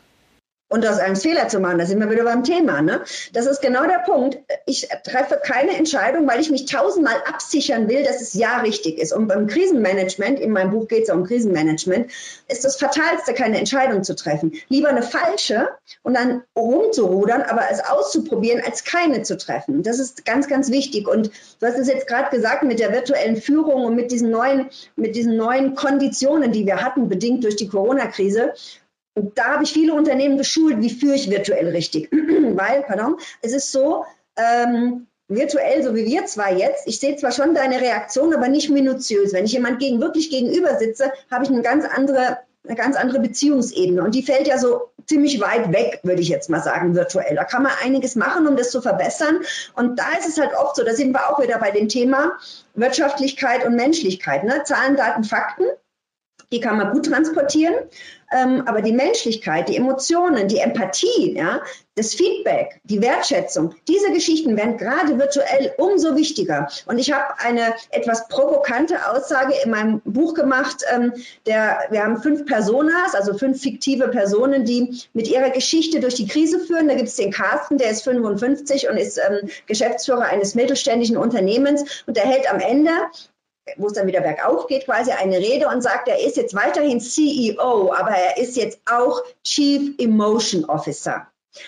und 0.67 0.85
aus 0.85 0.99
Angst 0.99 1.23
Fehler 1.23 1.47
zu 1.47 1.59
machen. 1.59 1.77
Da 1.77 1.85
sind 1.85 1.99
wir 1.99 2.09
wieder 2.09 2.23
beim 2.23 2.43
Thema. 2.43 2.81
Ne? 2.81 3.01
Das 3.33 3.45
ist 3.45 3.61
genau 3.61 3.83
der 3.83 3.99
Punkt. 3.99 4.39
Ich 4.65 4.89
treffe 5.03 5.39
keine 5.43 5.77
Entscheidung, 5.77 6.27
weil 6.27 6.39
ich 6.39 6.49
mich 6.49 6.65
tausendmal 6.65 7.15
absichern 7.27 7.87
will, 7.87 8.03
dass 8.03 8.21
es 8.21 8.33
ja 8.33 8.57
richtig 8.59 8.97
ist. 8.97 9.13
Und 9.13 9.27
beim 9.27 9.47
Krisenmanagement, 9.47 10.39
in 10.39 10.51
meinem 10.51 10.71
Buch 10.71 10.87
geht 10.87 11.03
es 11.03 11.07
ja 11.09 11.13
um 11.13 11.23
Krisenmanagement, 11.23 12.11
ist 12.47 12.65
das 12.65 12.77
Fatalste, 12.77 13.33
keine 13.33 13.59
Entscheidung 13.59 14.03
zu 14.03 14.15
treffen. 14.15 14.53
Lieber 14.67 14.89
eine 14.89 15.03
falsche 15.03 15.69
und 16.01 16.15
dann 16.15 16.43
rumzurudern, 16.55 17.43
aber 17.43 17.63
es 17.71 17.79
auszuprobieren, 17.85 18.63
als 18.65 18.83
keine 18.83 19.21
zu 19.21 19.37
treffen. 19.37 19.83
Das 19.83 19.99
ist 19.99 20.25
ganz, 20.25 20.47
ganz 20.47 20.71
wichtig. 20.71 21.07
Und 21.07 21.29
du 21.59 21.67
hast 21.67 21.77
es 21.77 21.87
jetzt 21.87 22.07
gerade 22.07 22.35
gesagt 22.35 22.63
mit 22.63 22.79
der 22.79 22.91
virtuellen 22.91 23.37
Führung 23.37 23.85
und 23.85 23.95
mit 23.95 24.11
diesen 24.11 24.31
neuen, 24.31 24.69
mit 24.95 25.15
diesen 25.15 25.37
neuen 25.37 25.75
Konditionen, 25.75 26.51
die 26.51 26.65
wir 26.65 26.83
hatten, 26.83 27.07
bedingt 27.07 27.43
durch 27.43 27.55
die 27.55 27.67
Corona-Krise. 27.67 28.53
Und 29.15 29.37
da 29.37 29.53
habe 29.53 29.63
ich 29.63 29.73
viele 29.73 29.93
Unternehmen 29.93 30.37
geschult, 30.37 30.81
wie 30.81 30.89
führe 30.89 31.15
ich 31.15 31.29
virtuell 31.29 31.69
richtig. 31.69 32.09
Weil, 32.11 32.83
pardon, 32.83 33.17
es 33.41 33.53
ist 33.53 33.71
so, 33.71 34.05
ähm, 34.37 35.07
virtuell, 35.27 35.83
so 35.83 35.95
wie 35.95 36.05
wir 36.05 36.25
zwei 36.25 36.53
jetzt, 36.53 36.87
ich 36.87 36.99
sehe 36.99 37.15
zwar 37.15 37.31
schon 37.31 37.55
deine 37.55 37.81
Reaktion, 37.81 38.33
aber 38.33 38.47
nicht 38.47 38.69
minutiös. 38.69 39.33
Wenn 39.33 39.45
ich 39.45 39.53
jemand 39.53 39.79
gegen, 39.79 39.99
wirklich 40.01 40.29
gegenüber 40.29 40.77
sitze, 40.77 41.11
habe 41.31 41.45
ich 41.45 41.49
eine 41.49 41.61
ganz 41.61 41.85
andere, 41.85 42.39
eine 42.65 42.75
ganz 42.75 42.95
andere 42.95 43.19
Beziehungsebene. 43.19 44.03
Und 44.03 44.13
die 44.13 44.23
fällt 44.23 44.47
ja 44.47 44.57
so 44.57 44.89
ziemlich 45.07 45.39
weit 45.39 45.71
weg, 45.71 45.99
würde 46.03 46.21
ich 46.21 46.29
jetzt 46.29 46.49
mal 46.49 46.61
sagen, 46.61 46.95
virtuell. 46.95 47.35
Da 47.35 47.43
kann 47.43 47.63
man 47.63 47.71
einiges 47.83 48.15
machen, 48.15 48.47
um 48.47 48.55
das 48.55 48.71
zu 48.71 48.81
verbessern. 48.81 49.39
Und 49.75 49.97
da 49.97 50.05
ist 50.19 50.27
es 50.27 50.39
halt 50.39 50.51
oft 50.55 50.75
so, 50.75 50.83
da 50.83 50.93
sind 50.93 51.11
wir 51.11 51.29
auch 51.29 51.41
wieder 51.41 51.57
bei 51.59 51.71
dem 51.71 51.89
Thema 51.89 52.33
Wirtschaftlichkeit 52.73 53.65
und 53.65 53.75
Menschlichkeit. 53.75 54.43
Ne? 54.43 54.63
Zahlen, 54.63 54.95
Daten, 54.95 55.23
Fakten. 55.23 55.65
Die 56.51 56.59
kann 56.59 56.77
man 56.77 56.91
gut 56.91 57.05
transportieren. 57.05 57.75
Ähm, 58.31 58.63
aber 58.65 58.81
die 58.81 58.91
Menschlichkeit, 58.91 59.69
die 59.69 59.77
Emotionen, 59.77 60.47
die 60.47 60.57
Empathie, 60.57 61.35
ja, 61.35 61.61
das 61.95 62.13
Feedback, 62.13 62.81
die 62.83 63.01
Wertschätzung, 63.01 63.75
diese 63.87 64.11
Geschichten 64.11 64.57
werden 64.57 64.77
gerade 64.77 65.17
virtuell 65.17 65.73
umso 65.77 66.15
wichtiger. 66.15 66.67
Und 66.87 66.97
ich 66.97 67.11
habe 67.11 67.39
eine 67.39 67.73
etwas 67.91 68.27
provokante 68.27 69.09
Aussage 69.09 69.53
in 69.63 69.69
meinem 69.69 70.01
Buch 70.03 70.33
gemacht. 70.33 70.83
Ähm, 70.93 71.13
der, 71.45 71.79
wir 71.91 72.03
haben 72.03 72.21
fünf 72.21 72.45
Personas, 72.45 73.13
also 73.13 73.37
fünf 73.37 73.61
fiktive 73.61 74.09
Personen, 74.09 74.65
die 74.65 75.01
mit 75.13 75.29
ihrer 75.29 75.51
Geschichte 75.51 75.99
durch 75.99 76.15
die 76.15 76.27
Krise 76.27 76.59
führen. 76.59 76.87
Da 76.87 76.95
gibt 76.95 77.09
es 77.09 77.15
den 77.15 77.31
Carsten, 77.31 77.77
der 77.77 77.91
ist 77.91 78.03
55 78.03 78.89
und 78.89 78.97
ist 78.97 79.17
ähm, 79.17 79.49
Geschäftsführer 79.67 80.23
eines 80.23 80.55
mittelständischen 80.55 81.17
Unternehmens 81.17 82.03
und 82.07 82.17
der 82.17 82.25
hält 82.25 82.51
am 82.51 82.59
Ende 82.59 82.91
wo 83.77 83.87
es 83.87 83.93
dann 83.93 84.07
wieder 84.07 84.21
bergauf 84.21 84.67
geht, 84.67 84.85
quasi 84.85 85.11
eine 85.11 85.37
Rede 85.37 85.67
und 85.67 85.81
sagt, 85.81 86.07
er 86.07 86.23
ist 86.23 86.37
jetzt 86.37 86.53
weiterhin 86.53 86.99
CEO, 86.99 87.93
aber 87.93 88.11
er 88.11 88.37
ist 88.37 88.55
jetzt 88.55 88.79
auch 88.85 89.21
Chief 89.43 89.93
Emotion 89.97 90.65
Officer. 90.65 91.27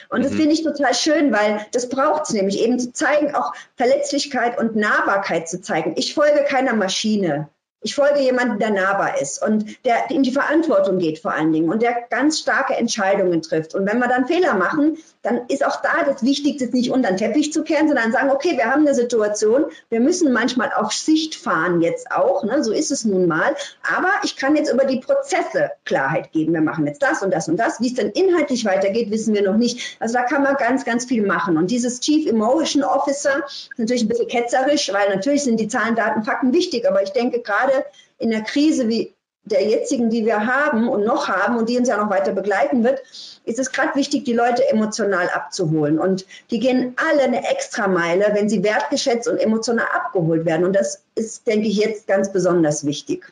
Und 0.10 0.24
das 0.24 0.34
mhm. 0.34 0.38
finde 0.38 0.54
ich 0.54 0.64
total 0.64 0.94
schön, 0.94 1.32
weil 1.32 1.66
das 1.72 1.90
braucht 1.90 2.24
es 2.24 2.34
nämlich 2.34 2.60
eben 2.60 2.80
zu 2.80 2.92
zeigen, 2.92 3.34
auch 3.34 3.54
Verletzlichkeit 3.76 4.58
und 4.60 4.76
Nahbarkeit 4.76 5.48
zu 5.48 5.62
zeigen. 5.62 5.94
Ich 5.96 6.14
folge 6.14 6.44
keiner 6.44 6.74
Maschine. 6.74 7.50
Ich 7.82 7.94
folge 7.94 8.20
jemandem, 8.20 8.58
der 8.58 8.72
nahbar 8.72 9.22
ist 9.22 9.42
und 9.42 9.86
der 9.86 10.10
in 10.10 10.24
die 10.24 10.32
Verantwortung 10.32 10.98
geht 10.98 11.20
vor 11.20 11.34
allen 11.34 11.54
Dingen 11.54 11.70
und 11.70 11.84
der 11.84 11.96
ganz 12.10 12.40
starke 12.40 12.74
Entscheidungen 12.74 13.44
trifft. 13.44 13.76
Und 13.76 13.86
wenn 13.86 14.00
wir 14.00 14.08
dann 14.08 14.26
Fehler 14.26 14.56
machen, 14.56 14.98
dann 15.22 15.42
ist 15.48 15.66
auch 15.66 15.82
da 15.82 16.04
das 16.06 16.24
Wichtigste, 16.24 16.66
nicht 16.68 16.90
unter 16.90 17.10
den 17.10 17.18
Teppich 17.18 17.54
zu 17.54 17.64
kehren, 17.64 17.88
sondern 17.88 18.12
sagen, 18.12 18.32
okay, 18.32 18.58
wir 18.58 18.66
haben 18.66 18.82
eine 18.82 18.96
Situation, 18.96 19.66
wir 19.90 20.00
müssen 20.00 20.34
manchmal 20.34 20.72
auf 20.74 20.92
Sicht 20.92 21.36
fahren 21.36 21.82
jetzt 21.82 22.12
auch, 22.12 22.44
ne? 22.44 22.64
so 22.64 22.72
ist 22.72 22.92
es 22.92 23.06
nun 23.06 23.28
mal. 23.28 23.56
Aber 23.96 24.10
ich 24.24 24.38
kann 24.38 24.56
jetzt 24.56 24.72
über 24.72 24.86
die 24.86 25.00
Prozesse 25.00 25.72
Klarheit 25.86 26.32
geben. 26.32 26.54
Wir 26.54 26.62
machen 26.62 26.88
jetzt 26.88 27.04
das 27.04 27.22
und 27.22 27.32
das 27.32 27.48
und 27.48 27.58
das. 27.58 27.80
Wie 27.80 27.88
es 27.88 27.94
dann 27.94 28.10
inhaltlich 28.10 28.66
weitergeht, 28.66 29.12
wissen 29.12 29.34
wir 29.34 29.44
noch 29.44 29.58
nicht. 29.58 29.98
Also 30.00 30.14
da 30.14 30.24
kann 30.24 30.44
man 30.44 30.56
ganz, 30.56 30.86
ganz 30.86 31.06
viel 31.06 31.26
machen. 31.26 31.58
Und 31.58 31.72
dieses 31.72 32.00
Chief 32.00 32.28
Emotion 32.28 32.84
Officer 32.84 33.44
ist 33.48 33.70
natürlich 33.78 34.04
ein 34.04 34.08
bisschen 34.08 34.28
ketzerisch, 34.28 34.92
weil 34.94 35.10
natürlich 35.14 35.44
sind 35.44 35.60
die 35.60 35.68
Zahlen, 35.68 35.96
Daten, 35.96 36.24
Fakten 36.24 36.54
wichtig. 36.54 36.88
Aber 36.88 37.04
ich 37.04 37.12
denke 37.12 37.42
gerade 37.68 37.86
in 38.18 38.32
der 38.32 38.42
Krise 38.42 38.88
wie 38.88 39.14
der 39.44 39.66
jetzigen, 39.66 40.10
die 40.10 40.26
wir 40.26 40.46
haben 40.46 40.90
und 40.90 41.06
noch 41.06 41.30
haben 41.30 41.58
und 41.58 41.70
die 41.70 41.78
uns 41.78 41.88
ja 41.88 41.98
noch 41.98 42.10
weiter 42.10 42.34
begleiten 42.34 42.84
wird, 42.84 43.02
ist 43.46 43.60
es 43.60 43.72
gerade 43.72 43.96
wichtig, 43.96 44.26
die 44.26 44.34
Leute 44.34 44.68
emotional 44.70 45.30
abzuholen. 45.30 46.00
Und 46.00 46.26
die 46.52 46.60
gehen 46.60 46.96
alle 46.98 47.24
eine 47.24 47.50
Extrameile, 47.50 48.32
wenn 48.34 48.50
sie 48.50 48.64
wertgeschätzt 48.64 49.28
und 49.28 49.38
emotional 49.38 49.88
abgeholt 49.94 50.46
werden. 50.46 50.66
Und 50.66 50.74
das 50.74 51.02
ist, 51.16 51.48
denke 51.48 51.68
ich, 51.68 51.78
jetzt 51.78 52.08
ganz 52.08 52.32
besonders 52.34 52.86
wichtig. 52.86 53.32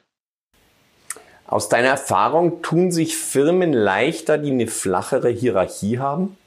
Aus 1.48 1.70
deiner 1.70 1.89
Erfahrung 1.89 2.62
tun 2.62 2.92
sich 2.92 3.18
Firmen 3.18 3.74
leichter, 3.74 4.38
die 4.38 4.51
eine 4.51 4.68
flachere 4.68 5.30
Hierarchie 5.30 6.00
haben? 6.00 6.38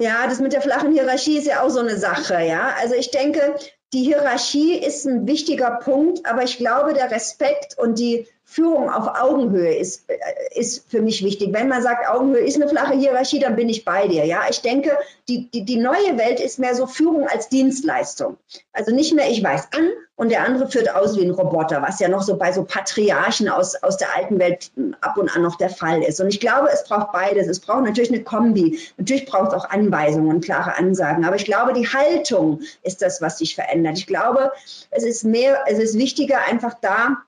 Ja, 0.00 0.26
das 0.26 0.40
mit 0.40 0.52
der 0.52 0.60
flachen 0.60 0.92
Hierarchie 0.92 1.38
ist 1.38 1.46
ja 1.46 1.62
auch 1.62 1.70
so 1.70 1.78
eine 1.78 1.96
Sache, 1.96 2.42
ja. 2.42 2.74
Also 2.80 2.94
ich 2.96 3.12
denke, 3.12 3.54
die 3.94 4.02
Hierarchie 4.02 4.74
ist 4.74 5.06
ein 5.06 5.26
wichtiger 5.26 5.70
Punkt, 5.70 6.26
aber 6.26 6.42
ich 6.42 6.58
glaube, 6.58 6.94
der 6.94 7.10
Respekt 7.12 7.78
und 7.78 7.98
die 7.98 8.26
Führung 8.46 8.90
auf 8.90 9.20
Augenhöhe 9.20 9.74
ist, 9.74 10.08
äh, 10.08 10.14
ist 10.54 10.88
für 10.90 11.00
mich 11.00 11.24
wichtig. 11.24 11.52
Wenn 11.52 11.68
man 11.68 11.82
sagt, 11.82 12.08
Augenhöhe 12.08 12.44
ist 12.44 12.56
eine 12.56 12.68
flache 12.68 12.94
Hierarchie, 12.94 13.40
dann 13.40 13.56
bin 13.56 13.68
ich 13.68 13.84
bei 13.84 14.06
dir. 14.06 14.26
Ja, 14.26 14.42
ich 14.48 14.60
denke, 14.60 14.90
die, 15.28 15.50
die, 15.50 15.64
die 15.64 15.76
neue 15.76 16.18
Welt 16.18 16.40
ist 16.40 16.58
mehr 16.58 16.74
so 16.74 16.86
Führung 16.86 17.26
als 17.26 17.48
Dienstleistung. 17.48 18.36
Also 18.72 18.94
nicht 18.94 19.14
mehr, 19.14 19.30
ich 19.30 19.42
weiß 19.42 19.68
an 19.72 19.88
und 20.16 20.30
der 20.30 20.44
andere 20.44 20.70
führt 20.70 20.94
aus 20.94 21.16
wie 21.16 21.24
ein 21.24 21.30
Roboter, 21.30 21.82
was 21.82 21.98
ja 21.98 22.08
noch 22.08 22.22
so 22.22 22.36
bei 22.36 22.52
so 22.52 22.64
Patriarchen 22.64 23.48
aus, 23.48 23.74
aus 23.82 23.96
der 23.96 24.14
alten 24.14 24.38
Welt 24.38 24.70
ab 25.00 25.16
und 25.16 25.34
an 25.34 25.42
noch 25.42 25.56
der 25.56 25.70
Fall 25.70 26.02
ist. 26.02 26.20
Und 26.20 26.28
ich 26.28 26.38
glaube, 26.38 26.68
es 26.72 26.84
braucht 26.84 27.12
beides. 27.12 27.48
Es 27.48 27.60
braucht 27.60 27.84
natürlich 27.84 28.12
eine 28.12 28.22
Kombi. 28.22 28.78
Natürlich 28.98 29.26
braucht 29.26 29.48
es 29.48 29.54
auch 29.54 29.70
Anweisungen, 29.70 30.40
klare 30.42 30.76
Ansagen. 30.76 31.24
Aber 31.24 31.36
ich 31.36 31.46
glaube, 31.46 31.72
die 31.72 31.88
Haltung 31.88 32.60
ist 32.82 33.00
das, 33.00 33.22
was 33.22 33.38
sich 33.38 33.54
verändert. 33.54 33.98
Ich 33.98 34.06
glaube, 34.06 34.52
es 34.90 35.02
ist 35.02 35.24
mehr, 35.24 35.64
es 35.66 35.78
ist 35.78 35.98
wichtiger, 35.98 36.38
einfach 36.46 36.74
da 36.80 37.22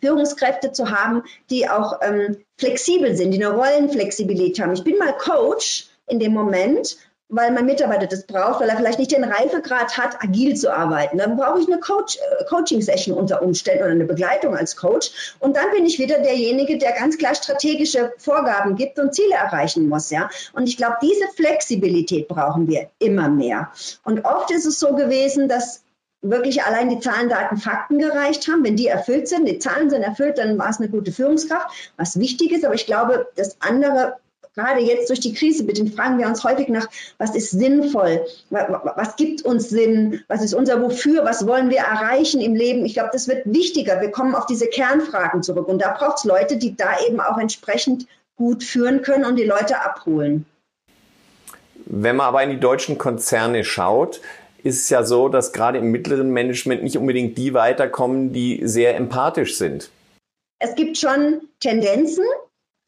Führungskräfte 0.00 0.72
zu 0.72 0.90
haben, 0.90 1.22
die 1.50 1.68
auch 1.68 2.00
ähm, 2.02 2.38
flexibel 2.58 3.16
sind, 3.16 3.32
die 3.32 3.44
eine 3.44 3.54
Rollenflexibilität 3.54 4.60
haben. 4.60 4.72
Ich 4.72 4.84
bin 4.84 4.98
mal 4.98 5.12
Coach 5.12 5.88
in 6.06 6.18
dem 6.18 6.32
Moment, 6.32 6.96
weil 7.30 7.52
mein 7.52 7.64
Mitarbeiter 7.64 8.06
das 8.06 8.26
braucht, 8.26 8.60
weil 8.60 8.68
er 8.68 8.76
vielleicht 8.76 8.98
nicht 8.98 9.12
den 9.12 9.24
Reifegrad 9.24 9.96
hat, 9.96 10.22
agil 10.22 10.56
zu 10.56 10.72
arbeiten. 10.72 11.18
Dann 11.18 11.36
brauche 11.36 11.60
ich 11.60 11.66
eine 11.68 11.78
Coach, 11.78 12.16
äh, 12.16 12.44
Coaching-Session 12.46 13.16
unter 13.16 13.40
Umständen 13.40 13.84
oder 13.84 13.92
eine 13.92 14.04
Begleitung 14.04 14.56
als 14.56 14.76
Coach. 14.76 15.34
Und 15.38 15.56
dann 15.56 15.70
bin 15.70 15.86
ich 15.86 15.98
wieder 15.98 16.18
derjenige, 16.18 16.76
der 16.76 16.92
ganz 16.92 17.16
klar 17.16 17.34
strategische 17.34 18.12
Vorgaben 18.18 18.74
gibt 18.74 18.98
und 18.98 19.14
Ziele 19.14 19.34
erreichen 19.34 19.88
muss. 19.88 20.10
Ja? 20.10 20.28
Und 20.52 20.68
ich 20.68 20.76
glaube, 20.76 20.96
diese 21.02 21.28
Flexibilität 21.36 22.26
brauchen 22.26 22.68
wir 22.68 22.90
immer 22.98 23.28
mehr. 23.28 23.70
Und 24.04 24.24
oft 24.24 24.50
ist 24.50 24.66
es 24.66 24.80
so 24.80 24.94
gewesen, 24.94 25.48
dass 25.48 25.82
wirklich 26.22 26.62
allein 26.64 26.90
die 26.90 27.00
Zahlen, 27.00 27.28
Daten, 27.28 27.56
Fakten 27.56 27.98
gereicht 27.98 28.48
haben. 28.48 28.64
Wenn 28.64 28.76
die 28.76 28.86
erfüllt 28.86 29.28
sind, 29.28 29.46
die 29.46 29.58
Zahlen 29.58 29.90
sind 29.90 30.02
erfüllt, 30.02 30.38
dann 30.38 30.58
war 30.58 30.68
es 30.68 30.78
eine 30.78 30.88
gute 30.88 31.12
Führungskraft, 31.12 31.92
was 31.96 32.18
wichtig 32.18 32.52
ist. 32.52 32.64
Aber 32.64 32.74
ich 32.74 32.86
glaube, 32.86 33.28
das 33.36 33.56
andere 33.60 34.16
gerade 34.54 34.80
jetzt 34.80 35.08
durch 35.08 35.20
die 35.20 35.34
Krise 35.34 35.64
bedingt, 35.64 35.94
fragen 35.94 36.18
wir 36.18 36.26
uns 36.26 36.44
häufig 36.44 36.68
nach, 36.68 36.88
was 37.18 37.34
ist 37.34 37.50
sinnvoll? 37.50 38.26
Was 38.50 39.16
gibt 39.16 39.42
uns 39.42 39.68
Sinn? 39.68 40.22
Was 40.28 40.42
ist 40.42 40.54
unser 40.54 40.82
Wofür? 40.82 41.24
Was 41.24 41.46
wollen 41.46 41.70
wir 41.70 41.78
erreichen 41.78 42.40
im 42.40 42.54
Leben? 42.54 42.84
Ich 42.84 42.94
glaube, 42.94 43.10
das 43.12 43.28
wird 43.28 43.42
wichtiger. 43.46 44.00
Wir 44.00 44.10
kommen 44.10 44.34
auf 44.34 44.46
diese 44.46 44.66
Kernfragen 44.66 45.42
zurück. 45.42 45.68
Und 45.68 45.80
da 45.80 45.92
braucht 45.92 46.18
es 46.18 46.24
Leute, 46.24 46.56
die 46.56 46.76
da 46.76 46.88
eben 47.08 47.20
auch 47.20 47.38
entsprechend 47.38 48.06
gut 48.36 48.64
führen 48.64 49.02
können 49.02 49.24
und 49.24 49.36
die 49.36 49.44
Leute 49.44 49.80
abholen. 49.82 50.46
Wenn 51.86 52.16
man 52.16 52.26
aber 52.28 52.42
in 52.42 52.50
die 52.50 52.60
deutschen 52.60 52.98
Konzerne 52.98 53.64
schaut, 53.64 54.20
ist 54.64 54.82
es 54.82 54.90
ja 54.90 55.04
so, 55.04 55.28
dass 55.28 55.52
gerade 55.52 55.78
im 55.78 55.90
mittleren 55.90 56.30
Management 56.30 56.82
nicht 56.82 56.96
unbedingt 56.96 57.36
die 57.38 57.54
weiterkommen, 57.54 58.32
die 58.32 58.60
sehr 58.64 58.96
empathisch 58.96 59.56
sind. 59.56 59.90
Es 60.58 60.74
gibt 60.74 60.98
schon 60.98 61.40
Tendenzen, 61.60 62.24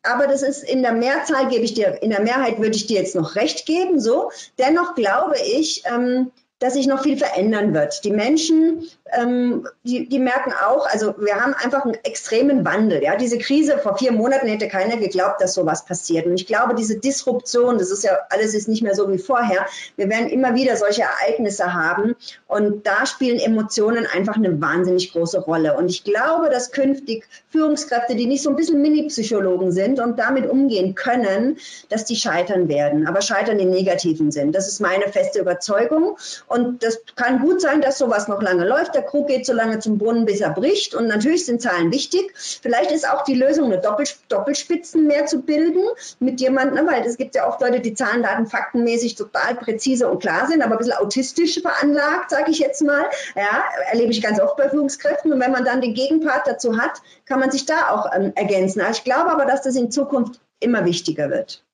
aber 0.03 0.27
das 0.27 0.43
ist 0.43 0.63
in 0.63 0.83
der 0.83 0.93
Mehrzahl, 0.93 1.49
gebe 1.49 1.65
ich 1.65 1.75
dir, 1.75 2.03
in 2.03 2.11
der 2.11 2.23
Mehrheit 2.23 2.59
würde 2.59 2.77
ich 2.77 2.87
dir 2.87 2.99
jetzt 2.99 3.15
noch 3.15 3.37
recht 3.37 3.67
geben, 3.67 4.01
so. 4.01 4.31
Dennoch 4.59 4.95
glaube 4.95 5.37
ich, 5.39 5.83
ähm, 5.87 6.31
dass 6.59 6.75
sich 6.75 6.87
noch 6.87 7.03
viel 7.03 7.17
verändern 7.17 7.75
wird. 7.75 8.05
Die 8.05 8.11
Menschen, 8.11 8.87
ähm, 9.13 9.69
die, 9.85 10.09
die 10.09 10.19
merken 10.19 10.53
auch, 10.53 10.87
also 10.87 11.15
wir 11.19 11.37
haben 11.37 11.55
einfach 11.55 11.85
einen 11.85 11.95
extremen 12.03 12.65
Wandel. 12.65 13.03
Ja, 13.03 13.17
diese 13.17 13.39
Krise 13.39 13.79
vor 13.79 13.99
vier 13.99 14.13
Monaten 14.13 14.47
hätte 14.47 14.69
keiner 14.69 14.97
geglaubt, 14.97 15.41
dass 15.41 15.55
sowas 15.55 15.85
passiert. 15.85 16.27
Und 16.27 16.35
ich 16.35 16.47
glaube, 16.47 16.75
diese 16.75 16.99
Disruption, 16.99 17.79
das 17.79 17.91
ist 17.91 18.05
ja 18.05 18.19
alles 18.31 18.55
ist 18.55 18.69
nicht 18.69 18.83
mehr 18.83 18.95
so 18.95 19.11
wie 19.11 19.19
vorher. 19.19 19.67
Wir 19.97 20.09
werden 20.09 20.29
immer 20.29 20.55
wieder 20.55 20.77
solche 20.77 21.03
Ereignisse 21.03 21.75
haben 21.75 22.17
und 22.47 22.87
da 22.87 23.07
spielen 23.07 23.39
Emotionen 23.39 24.07
einfach 24.07 24.37
eine 24.37 24.61
wahnsinnig 24.61 25.13
große 25.13 25.41
Rolle. 25.41 25.77
Und 25.77 25.91
ich 25.91 26.05
glaube, 26.05 26.49
dass 26.49 26.73
künftig 26.73 27.27
Führungskräfte, 27.51 28.15
die 28.15 28.27
nicht 28.27 28.43
so 28.43 28.51
ein 28.51 28.57
bisschen 28.57 28.81
Mini-Psychologen 28.81 29.73
sind 29.73 30.01
und 30.01 30.19
damit 30.19 30.49
umgehen 30.49 30.95
können, 30.95 31.59
dass 31.91 32.05
die 32.05 32.17
scheitern 32.17 32.69
werden, 32.69 33.07
aber 33.07 33.21
scheitern 33.21 33.59
im 33.59 33.71
negativen 33.71 34.31
Sinn. 34.31 34.53
Das 34.53 34.69
ist 34.69 34.81
meine 34.81 35.09
feste 35.09 35.41
Überzeugung. 35.41 36.17
Und 36.47 36.83
das 36.83 37.01
kann 37.15 37.41
gut 37.41 37.61
sein, 37.61 37.81
dass 37.81 37.99
sowas 37.99 38.29
noch 38.29 38.41
lange 38.41 38.67
läuft. 38.67 38.97
Der 39.03 39.11
Krug 39.11 39.27
geht 39.27 39.45
so 39.45 39.53
lange 39.53 39.81
zum 39.81 39.99
Brunnen, 39.99 40.27
bis 40.27 40.41
er 40.41 40.51
bricht. 40.51 40.95
Und 40.95 41.09
natürlich 41.09 41.45
sind 41.45 41.61
Zahlen 41.61 41.91
wichtig. 41.93 42.33
Vielleicht 42.37 42.93
ist 42.93 43.09
auch 43.09 43.25
die 43.25 43.35
Lösung, 43.35 43.65
eine 43.65 43.81
Doppel 43.81 44.07
Doppelspitzen 44.29 45.09
mehr 45.09 45.27
zu 45.27 45.43
bilden 45.43 45.83
mit 46.21 46.41
jemandem, 46.41 46.87
weil 46.87 47.05
es 47.05 47.17
gibt 47.17 47.35
ja 47.35 47.49
oft 47.49 47.61
Leute, 47.61 47.81
die 47.81 47.95
Zahlen, 47.95 48.23
Daten, 48.23 48.47
faktenmäßig 48.47 49.17
total 49.17 49.57
präzise 49.57 50.09
und 50.09 50.21
klar 50.21 50.47
sind, 50.47 50.63
aber 50.63 50.77
ein 50.77 50.79
bisschen 50.79 50.95
autistisch 50.95 51.61
veranlagt, 51.61 52.31
sage 52.31 52.53
ich 52.53 52.61
jetzt 52.61 52.81
mal. 52.83 53.07
Ja, 53.35 53.65
erlebe 53.91 54.13
ich 54.13 54.23
ganz 54.23 54.41
oft 54.41 54.57
bei 54.57 54.69
Führungskräften. 54.69 55.33
Und 55.33 55.41
wenn 55.41 55.51
man 55.51 55.65
dann 55.65 55.81
den 55.81 55.95
Gegenpart 55.95 56.47
dazu 56.47 56.79
hat, 56.79 57.03
kann 57.25 57.41
man 57.41 57.51
sich 57.51 57.67
da 57.67 57.91
auch 57.91 58.07
ähm, 58.15 58.33
ergänzen. 58.37 58.83
Also 58.83 58.99
ich 58.99 59.05
glaube 59.05 59.33
aber, 59.33 59.47
dass 59.47 59.63
das 59.63 59.75
in 59.75 59.91
Zukunft 59.91 60.41
immer 60.61 60.85
wichtiger 60.85 61.29
wird. 61.29 61.65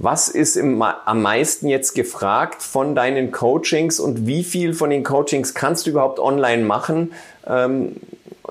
Was 0.00 0.28
ist 0.28 0.56
im, 0.56 0.80
am 0.80 1.22
meisten 1.22 1.66
jetzt 1.66 1.94
gefragt 1.94 2.62
von 2.62 2.94
deinen 2.94 3.32
Coachings 3.32 3.98
und 3.98 4.26
wie 4.28 4.44
viel 4.44 4.72
von 4.72 4.90
den 4.90 5.02
Coachings 5.02 5.54
kannst 5.54 5.86
du 5.86 5.90
überhaupt 5.90 6.20
online 6.20 6.64
machen, 6.64 7.12
ähm, 7.46 7.96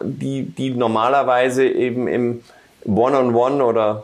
die, 0.02 0.44
die 0.44 0.72
normalerweise 0.72 1.66
eben 1.66 2.08
im 2.10 2.44
One-on-One 2.84 3.32
-on 3.32 3.60
-One 3.60 3.64
oder 3.64 4.04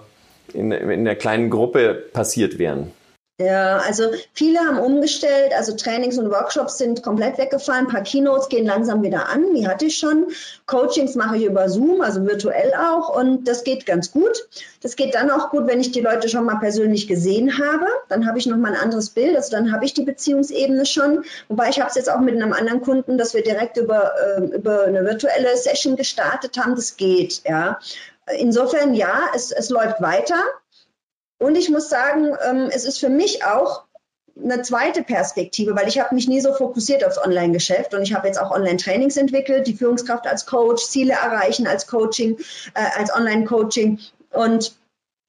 in, 0.53 0.71
in 0.71 1.03
der 1.03 1.17
kleinen 1.17 1.49
Gruppe 1.49 2.05
passiert 2.13 2.59
wären? 2.59 2.93
Ja, 3.39 3.77
also 3.77 4.11
viele 4.33 4.59
haben 4.59 4.77
umgestellt, 4.77 5.53
also 5.57 5.75
Trainings 5.75 6.19
und 6.19 6.29
Workshops 6.29 6.77
sind 6.77 7.01
komplett 7.01 7.39
weggefallen, 7.39 7.87
ein 7.87 7.91
paar 7.91 8.03
Keynotes 8.03 8.47
gehen 8.47 8.63
langsam 8.63 9.01
wieder 9.01 9.27
an, 9.27 9.55
die 9.55 9.67
hatte 9.67 9.85
ich 9.85 9.97
schon. 9.97 10.27
Coachings 10.67 11.15
mache 11.15 11.37
ich 11.37 11.45
über 11.45 11.67
Zoom, 11.67 12.01
also 12.01 12.23
virtuell 12.27 12.71
auch 12.75 13.09
und 13.09 13.47
das 13.47 13.63
geht 13.63 13.87
ganz 13.87 14.11
gut. 14.11 14.47
Das 14.81 14.95
geht 14.95 15.15
dann 15.15 15.31
auch 15.31 15.49
gut, 15.49 15.65
wenn 15.65 15.81
ich 15.81 15.91
die 15.91 16.01
Leute 16.01 16.29
schon 16.29 16.45
mal 16.45 16.59
persönlich 16.59 17.07
gesehen 17.07 17.57
habe, 17.57 17.87
dann 18.07 18.27
habe 18.27 18.37
ich 18.37 18.45
noch 18.45 18.57
mal 18.57 18.73
ein 18.73 18.79
anderes 18.79 19.09
Bild, 19.09 19.35
also 19.35 19.49
dann 19.49 19.71
habe 19.71 19.83
ich 19.85 19.95
die 19.95 20.03
Beziehungsebene 20.03 20.85
schon. 20.85 21.25
Wobei 21.47 21.69
ich 21.69 21.79
habe 21.79 21.89
es 21.89 21.95
jetzt 21.95 22.11
auch 22.11 22.19
mit 22.19 22.35
einem 22.35 22.53
anderen 22.53 22.81
Kunden, 22.81 23.17
dass 23.17 23.33
wir 23.33 23.41
direkt 23.41 23.77
über, 23.77 24.11
äh, 24.15 24.41
über 24.55 24.83
eine 24.83 25.03
virtuelle 25.05 25.57
Session 25.57 25.95
gestartet 25.95 26.55
haben, 26.57 26.75
das 26.75 26.97
geht, 26.97 27.41
ja. 27.45 27.79
Insofern 28.37 28.93
ja, 28.93 29.23
es, 29.33 29.51
es 29.51 29.71
läuft 29.71 30.01
weiter. 30.01 30.35
Und 31.43 31.57
ich 31.57 31.69
muss 31.69 31.89
sagen, 31.89 32.35
ähm, 32.47 32.69
es 32.71 32.85
ist 32.85 32.99
für 32.99 33.09
mich 33.09 33.43
auch 33.43 33.83
eine 34.41 34.61
zweite 34.61 35.03
Perspektive, 35.03 35.75
weil 35.75 35.87
ich 35.87 35.99
habe 35.99 36.15
mich 36.15 36.27
nie 36.27 36.39
so 36.39 36.53
fokussiert 36.53 37.05
aufs 37.05 37.23
Online-Geschäft 37.23 37.93
und 37.93 38.01
ich 38.01 38.13
habe 38.13 38.27
jetzt 38.27 38.39
auch 38.39 38.49
Online-Trainings 38.49 39.17
entwickelt, 39.17 39.67
die 39.67 39.75
Führungskraft 39.75 40.25
als 40.25 40.45
Coach, 40.45 40.85
Ziele 40.85 41.13
erreichen 41.13 41.67
als 41.67 41.85
Coaching, 41.87 42.37
äh, 42.73 42.99
als 42.99 43.13
Online-Coaching. 43.13 43.99
Und 44.31 44.75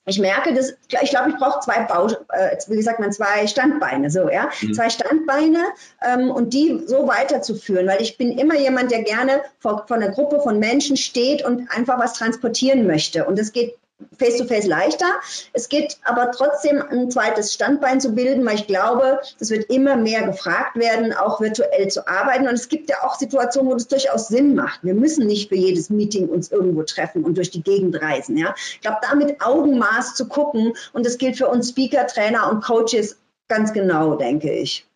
ich 0.07 0.19
merke, 0.21 0.55
dass 0.55 0.75
ich 1.03 1.11
glaube, 1.11 1.31
ich 1.31 1.37
brauche 1.37 1.61
zwei 1.61 1.81
Bau, 1.81 2.07
äh, 2.07 2.57
wie 2.69 2.83
sagt 2.83 3.01
man, 3.01 3.11
zwei 3.11 3.47
Standbeine, 3.47 4.09
so 4.09 4.31
ja, 4.31 4.51
mhm. 4.61 4.73
zwei 4.73 4.91
Standbeine 4.91 5.65
ähm, 6.07 6.31
und 6.31 6.55
die 6.55 6.85
so 6.87 7.09
weiterzuführen, 7.09 7.89
weil 7.89 8.01
ich 8.01 8.17
bin 8.17 8.39
immer 8.39 8.57
jemand, 8.57 8.91
der 8.91 9.03
gerne 9.03 9.43
vor, 9.59 9.85
vor 9.89 9.97
einer 9.97 10.11
Gruppe 10.11 10.41
von 10.41 10.59
Menschen 10.61 10.97
steht 10.97 11.45
und 11.45 11.71
einfach 11.71 11.99
was 11.99 12.15
transportieren 12.15 12.87
möchte. 12.87 13.25
Und 13.25 13.39
das 13.39 13.53
geht 13.53 13.75
face-to-face 14.19 14.65
-face 14.65 14.69
leichter. 14.69 15.07
Es 15.53 15.69
geht 15.69 15.99
aber 16.05 16.31
trotzdem 16.33 16.83
ein 16.83 17.11
zweites 17.11 17.53
Standbein 17.53 18.01
zu 18.01 18.15
bilden, 18.15 18.45
weil 18.45 18.57
ich 18.57 18.67
glaube, 18.67 19.21
es 19.39 19.51
wird 19.51 19.71
immer 19.71 19.97
mehr 19.97 20.23
gefragt 20.23 20.77
werden, 20.77 21.13
auch 21.13 21.41
virtuell 21.41 21.89
zu 21.89 22.07
arbeiten. 22.07 22.49
Und 22.49 22.55
es 22.55 22.69
gibt 22.69 22.91
ja 22.91 22.97
auch 23.03 23.15
Situationen, 23.15 23.71
wo 23.71 23.75
das 23.75 23.89
durchaus 23.89 24.29
Sinn 24.29 24.55
macht. 24.55 24.81
Wir 24.83 24.95
müssen 24.95 25.27
nicht 25.27 25.49
für 25.49 25.57
jedes 25.57 25.91
Meeting 25.91 26.29
uns 26.29 26.51
irgendwo 26.51 26.83
treffen 26.83 27.25
und 27.25 27.37
durch 27.37 27.51
die 27.51 27.63
Gegend 27.63 28.01
reisen. 28.01 28.37
Ja? 28.37 28.55
Ich 28.57 28.81
glaube, 28.81 28.99
da 29.03 29.15
mit 29.15 29.41
Augenmaß 29.41 30.15
zu 30.15 30.29
gucken, 30.29 30.75
und 30.93 31.07
das 31.07 31.19
gilt 31.19 31.37
für 31.37 31.49
uns 31.49 31.71
Speaker, 31.71 32.07
Trainer 32.07 32.51
und 32.51 32.65
Coaches 32.65 33.17
ganz 33.49 33.73
genau, 33.73 34.17
denke 34.17 34.53
ich. 34.53 34.87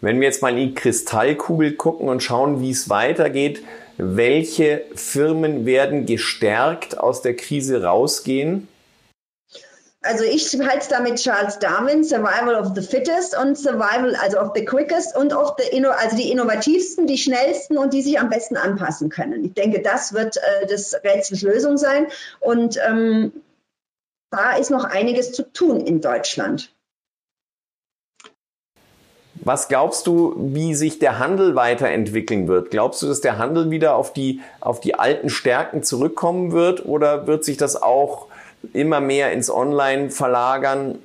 Wenn 0.00 0.20
wir 0.20 0.26
jetzt 0.26 0.42
mal 0.42 0.50
in 0.50 0.68
die 0.68 0.74
Kristallkugel 0.74 1.72
gucken 1.72 2.08
und 2.08 2.22
schauen, 2.22 2.60
wie 2.60 2.70
es 2.70 2.90
weitergeht, 2.90 3.62
welche 3.96 4.84
Firmen 4.94 5.66
werden 5.66 6.06
gestärkt 6.06 6.98
aus 6.98 7.22
der 7.22 7.36
Krise 7.36 7.82
rausgehen? 7.82 8.68
Also 10.04 10.22
ich 10.24 10.52
halte 10.60 10.78
es 10.78 10.88
da 10.88 11.00
mit 11.00 11.16
Charles 11.16 11.58
Darwin, 11.58 12.04
Survival 12.04 12.56
of 12.56 12.72
the 12.74 12.82
Fittest 12.82 13.36
und 13.38 13.56
Survival, 13.56 14.14
also 14.16 14.38
of 14.38 14.50
the 14.54 14.64
Quickest 14.64 15.16
und 15.16 15.32
of 15.32 15.54
the, 15.58 15.86
also 15.86 16.16
die 16.16 16.30
innovativsten, 16.30 17.06
die 17.06 17.16
schnellsten 17.16 17.78
und 17.78 17.94
die 17.94 18.02
sich 18.02 18.20
am 18.20 18.28
besten 18.28 18.58
anpassen 18.58 19.08
können. 19.08 19.46
Ich 19.46 19.54
denke, 19.54 19.80
das 19.80 20.12
wird 20.12 20.36
äh, 20.36 20.66
das 20.66 20.94
Rätsels 21.02 21.40
Lösung 21.40 21.78
sein. 21.78 22.08
Und 22.40 22.78
ähm, 22.86 23.32
da 24.30 24.56
ist 24.56 24.70
noch 24.70 24.84
einiges 24.84 25.32
zu 25.32 25.50
tun 25.50 25.80
in 25.80 26.02
Deutschland. 26.02 26.70
Was 29.44 29.68
glaubst 29.68 30.06
du, 30.06 30.34
wie 30.38 30.74
sich 30.74 30.98
der 30.98 31.18
Handel 31.18 31.54
weiterentwickeln 31.54 32.48
wird? 32.48 32.70
Glaubst 32.70 33.02
du, 33.02 33.06
dass 33.06 33.20
der 33.20 33.36
Handel 33.36 33.70
wieder 33.70 33.94
auf 33.94 34.12
die, 34.12 34.40
auf 34.60 34.80
die 34.80 34.94
alten 34.94 35.28
Stärken 35.28 35.82
zurückkommen 35.82 36.52
wird 36.52 36.86
oder 36.86 37.26
wird 37.26 37.44
sich 37.44 37.58
das 37.58 37.80
auch 37.80 38.26
immer 38.72 39.00
mehr 39.00 39.32
ins 39.32 39.50
Online 39.50 40.10
verlagern? 40.10 40.98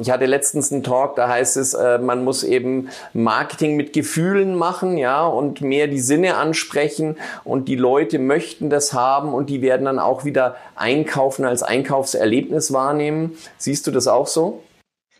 Ich 0.00 0.10
hatte 0.10 0.26
letztens 0.26 0.70
einen 0.70 0.82
Talk, 0.82 1.16
da 1.16 1.28
heißt 1.28 1.56
es, 1.56 1.72
äh, 1.74 1.98
man 1.98 2.22
muss 2.22 2.42
eben 2.42 2.88
Marketing 3.14 3.76
mit 3.76 3.94
Gefühlen 3.94 4.54
machen, 4.54 4.98
ja, 4.98 5.26
und 5.26 5.62
mehr 5.62 5.86
die 5.86 6.00
Sinne 6.00 6.36
ansprechen 6.36 7.16
und 7.42 7.68
die 7.68 7.76
Leute 7.76 8.18
möchten 8.18 8.68
das 8.68 8.92
haben 8.92 9.32
und 9.32 9.48
die 9.48 9.62
werden 9.62 9.86
dann 9.86 9.98
auch 9.98 10.26
wieder 10.26 10.56
einkaufen 10.76 11.46
als 11.46 11.62
Einkaufserlebnis 11.62 12.72
wahrnehmen. 12.72 13.38
Siehst 13.56 13.86
du 13.86 13.90
das 13.90 14.08
auch 14.08 14.26
so? 14.26 14.60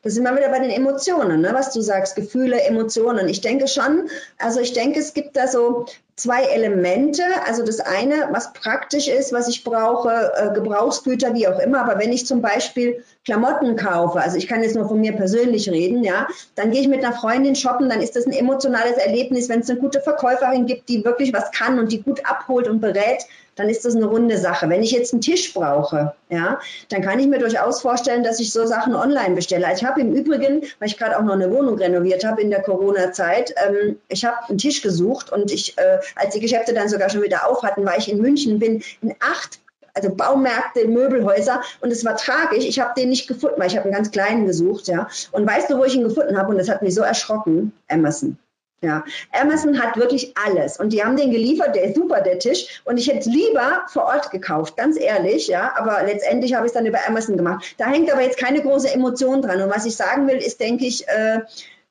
Da 0.03 0.11
sind 0.11 0.25
wir 0.25 0.37
wieder 0.37 0.49
bei 0.49 0.61
den 0.61 0.71
Emotionen, 0.71 1.41
ne? 1.41 1.51
was 1.53 1.73
du 1.73 1.81
sagst, 1.81 2.17
Gefühle, 2.17 2.61
Emotionen. 2.63 3.29
Ich 3.29 3.41
denke 3.41 3.69
schon, 3.69 4.09
also 4.39 4.61
ich 4.61 4.73
denke, 4.73 5.01
es 5.01 5.15
gibt 5.15 5.37
da 5.37 5.47
so 5.49 5.87
zwei 6.19 6.43
Elemente. 6.43 7.23
Also 7.47 7.65
das 7.65 7.81
eine, 7.81 8.29
was 8.31 8.53
praktisch 8.53 9.09
ist, 9.09 9.33
was 9.33 9.49
ich 9.49 9.65
brauche, 9.65 10.33
äh, 10.37 10.53
Gebrauchsgüter, 10.53 11.35
wie 11.35 11.49
auch 11.49 11.59
immer. 11.59 11.81
Aber 11.81 11.99
wenn 11.99 12.13
ich 12.13 12.27
zum 12.27 12.43
Beispiel 12.43 13.05
Klamotten 13.25 13.77
kaufe, 13.77 14.21
also 14.21 14.37
ich 14.37 14.49
kann 14.49 14.63
jetzt 14.63 14.75
nur 14.75 14.89
von 14.89 15.01
mir 15.01 15.13
persönlich 15.13 15.71
reden, 15.71 16.05
ja, 16.05 16.27
dann 16.57 16.71
gehe 16.71 16.81
ich 16.81 16.89
mit 16.89 17.05
einer 17.05 17.15
Freundin 17.15 17.55
shoppen, 17.55 17.89
dann 17.89 18.01
ist 18.01 18.17
das 18.17 18.27
ein 18.27 18.33
emotionales 18.33 18.97
Erlebnis, 18.97 19.49
wenn 19.49 19.61
es 19.61 19.71
eine 19.71 19.79
gute 19.79 20.01
Verkäuferin 20.01 20.67
gibt, 20.67 20.89
die 20.89 21.05
wirklich 21.05 21.33
was 21.33 21.51
kann 21.53 21.79
und 21.79 21.93
die 21.93 22.03
gut 22.03 22.25
abholt 22.27 22.69
und 22.69 22.81
berät, 22.81 23.25
dann 23.59 23.69
ist 23.69 23.85
das 23.85 23.97
eine 23.97 24.07
runde 24.07 24.39
Sache. 24.39 24.69
Wenn 24.69 24.83
ich 24.83 24.93
jetzt 24.93 25.13
einen 25.13 25.21
Tisch 25.21 25.53
brauche, 25.53 26.15
ja, 26.31 26.61
dann 26.89 27.03
kann 27.03 27.19
ich 27.19 27.27
mir 27.27 27.39
durchaus 27.39 27.83
vorstellen, 27.83 28.23
dass 28.23 28.41
ich 28.41 28.53
so 28.53 28.67
Sachen 28.67 28.95
online 28.95 29.35
bestelle. 29.35 29.67
Also 29.67 29.83
ich 29.83 29.89
habe 29.89 30.01
im 30.01 30.15
Übrigen, 30.15 30.63
weil 30.79 30.89
ich 30.89 30.97
gerade 30.97 31.19
auch 31.19 31.23
noch 31.23 31.35
eine 31.35 31.51
Wohnung 31.51 31.77
renoviert 31.77 32.25
habe 32.25 32.41
in 32.41 32.51
der 32.51 32.63
Corona-Zeit, 32.63 33.55
ähm, 33.67 33.99
ich 34.09 34.25
habe 34.25 34.49
einen 34.49 34.59
Tisch 34.59 34.81
gesucht 34.83 35.33
und 35.33 35.51
ich, 35.51 35.77
äh, 35.77 35.99
als 36.15 36.35
die 36.35 36.41
Geschäfte 36.41 36.73
dann 36.73 36.89
sogar 36.89 37.11
schon 37.11 37.23
wieder 37.23 37.49
auf 37.49 37.63
hatten, 37.63 37.85
war 37.85 37.99
ich 37.99 38.11
in 38.11 38.21
München, 38.21 38.59
bin 38.59 38.83
in 39.03 39.15
acht 39.21 39.59
also 39.95 40.15
Baumärkte, 40.15 40.87
Möbelhäuser 40.87 41.61
und 41.81 41.91
es 41.91 42.05
war 42.05 42.17
tragisch. 42.17 42.65
Ich 42.65 42.79
habe 42.79 42.93
den 42.97 43.09
nicht 43.09 43.27
gefunden, 43.27 43.57
weil 43.59 43.67
ich 43.67 43.77
habe 43.77 43.85
einen 43.85 43.95
ganz 43.95 44.13
kleinen 44.13 44.47
gesucht, 44.47 44.87
ja. 44.87 45.09
Und 45.33 45.45
weißt 45.45 45.71
du, 45.71 45.79
wo 45.79 45.85
ich 45.85 45.97
ihn 45.97 46.05
gefunden 46.05 46.39
habe? 46.39 46.51
Und 46.51 46.59
das 46.59 46.69
hat 46.69 46.83
mich 46.83 46.95
so 46.95 47.01
erschrocken, 47.01 47.73
Amazon. 47.89 48.39
Ja, 48.81 49.05
Amazon 49.33 49.83
hat 49.83 49.97
wirklich 49.97 50.35
alles 50.47 50.79
und 50.79 50.93
die 50.93 51.03
haben 51.03 51.17
den 51.17 51.33
geliefert, 51.33 51.75
der 51.75 51.83
ist 51.83 51.97
super, 51.97 52.21
der 52.21 52.39
Tisch. 52.39 52.81
Und 52.85 52.97
ich 52.97 53.09
hätte 53.09 53.21
es 53.21 53.27
lieber 53.27 53.83
vor 53.89 54.05
Ort 54.05 54.31
gekauft, 54.31 54.77
ganz 54.77 54.97
ehrlich, 54.99 55.49
ja. 55.49 55.73
Aber 55.77 56.05
letztendlich 56.05 56.55
habe 56.55 56.65
ich 56.67 56.71
es 56.71 56.75
dann 56.75 56.87
über 56.87 56.99
Amazon 57.09 57.37
gemacht. 57.37 57.75
Da 57.77 57.87
hängt 57.87 58.13
aber 58.13 58.23
jetzt 58.23 58.39
keine 58.39 58.63
große 58.63 58.93
Emotion 58.95 59.43
dran. 59.43 59.61
Und 59.63 59.71
was 59.71 59.85
ich 59.85 59.97
sagen 59.97 60.29
will, 60.29 60.37
ist, 60.37 60.61
denke 60.61 60.87
ich, 60.87 61.09
äh, 61.09 61.41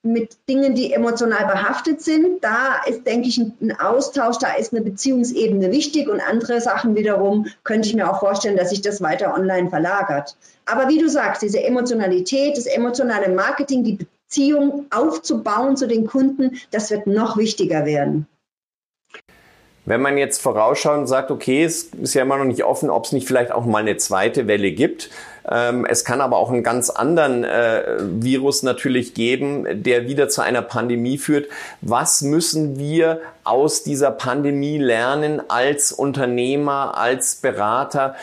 mit 0.02 0.38
Dingen, 0.48 0.76
die 0.76 0.94
emotional 0.94 1.46
behaftet 1.46 2.02
sind, 2.02 2.44
da 2.44 2.82
ist, 2.88 3.06
denke 3.06 3.28
ich, 3.28 3.38
ein 3.38 3.78
Austausch, 3.80 4.38
da 4.38 4.54
ist 4.54 4.74
eine 4.74 4.82
Beziehungsebene 4.82 5.72
wichtig 5.72 6.08
und 6.08 6.22
andere 6.22 6.62
Sachen 6.62 6.96
wiederum 6.96 7.48
könnte 7.64 7.90
ich 7.90 7.96
mir 7.96 8.10
auch 8.10 8.20
vorstellen, 8.20 8.56
dass 8.56 8.70
sich 8.70 8.82
das 8.82 9.02
weiter 9.02 9.34
online 9.34 9.70
verlagert. 9.70 10.38
Aber 10.66 10.88
wie 10.88 11.00
du 11.00 11.10
sagst, 11.10 11.42
diese 11.42 11.62
Emotionalität, 11.62 12.58
das 12.58 12.66
emotionale 12.66 13.30
Marketing, 13.30 13.84
die 13.84 13.98
Beziehung 14.28 14.88
aufzubauen 14.90 15.78
zu 15.78 15.88
den 15.88 16.06
Kunden, 16.06 16.58
das 16.72 16.92
wird 16.92 17.08
noch 17.08 17.38
wichtiger 17.38 17.86
werden. 17.86 18.28
Wenn 19.86 20.02
man 20.02 20.18
jetzt 20.18 20.42
vorausschaut 20.42 20.98
und 20.98 21.08
sagt, 21.08 21.32
okay, 21.32 21.64
es 21.64 21.84
ist 22.02 22.14
ja 22.14 22.24
immer 22.24 22.36
noch 22.36 22.44
nicht 22.44 22.66
offen, 22.66 22.90
ob 22.90 23.06
es 23.06 23.14
nicht 23.14 23.26
vielleicht 23.26 23.54
auch 23.54 23.64
mal 23.64 23.80
eine 23.80 23.96
zweite 23.96 24.46
Welle 24.46 24.74
gibt. 24.74 25.10
Ähm, 25.50 25.86
es 25.86 26.04
kann 26.04 26.20
aber 26.20 26.36
auch 26.36 26.52
einen 26.52 26.62
ganz 26.62 26.90
anderen 26.90 27.46
äh, 27.46 27.96
Virus 28.00 28.64
natürlich 28.64 29.14
geben, 29.14 29.66
der 29.82 30.10
wieder 30.10 30.28
zu 30.28 30.42
einer 30.42 30.62
Pandemie 30.62 31.18
führt. 31.18 31.48
Was 31.80 32.22
müssen 32.22 32.78
wir 32.78 33.22
aus 33.46 33.84
dieser 33.84 34.12
Pandemie 34.12 34.78
lernen 34.78 35.42
als 35.48 35.94
Unternehmer, 35.94 36.98
als 36.98 37.36
Berater, 37.36 38.16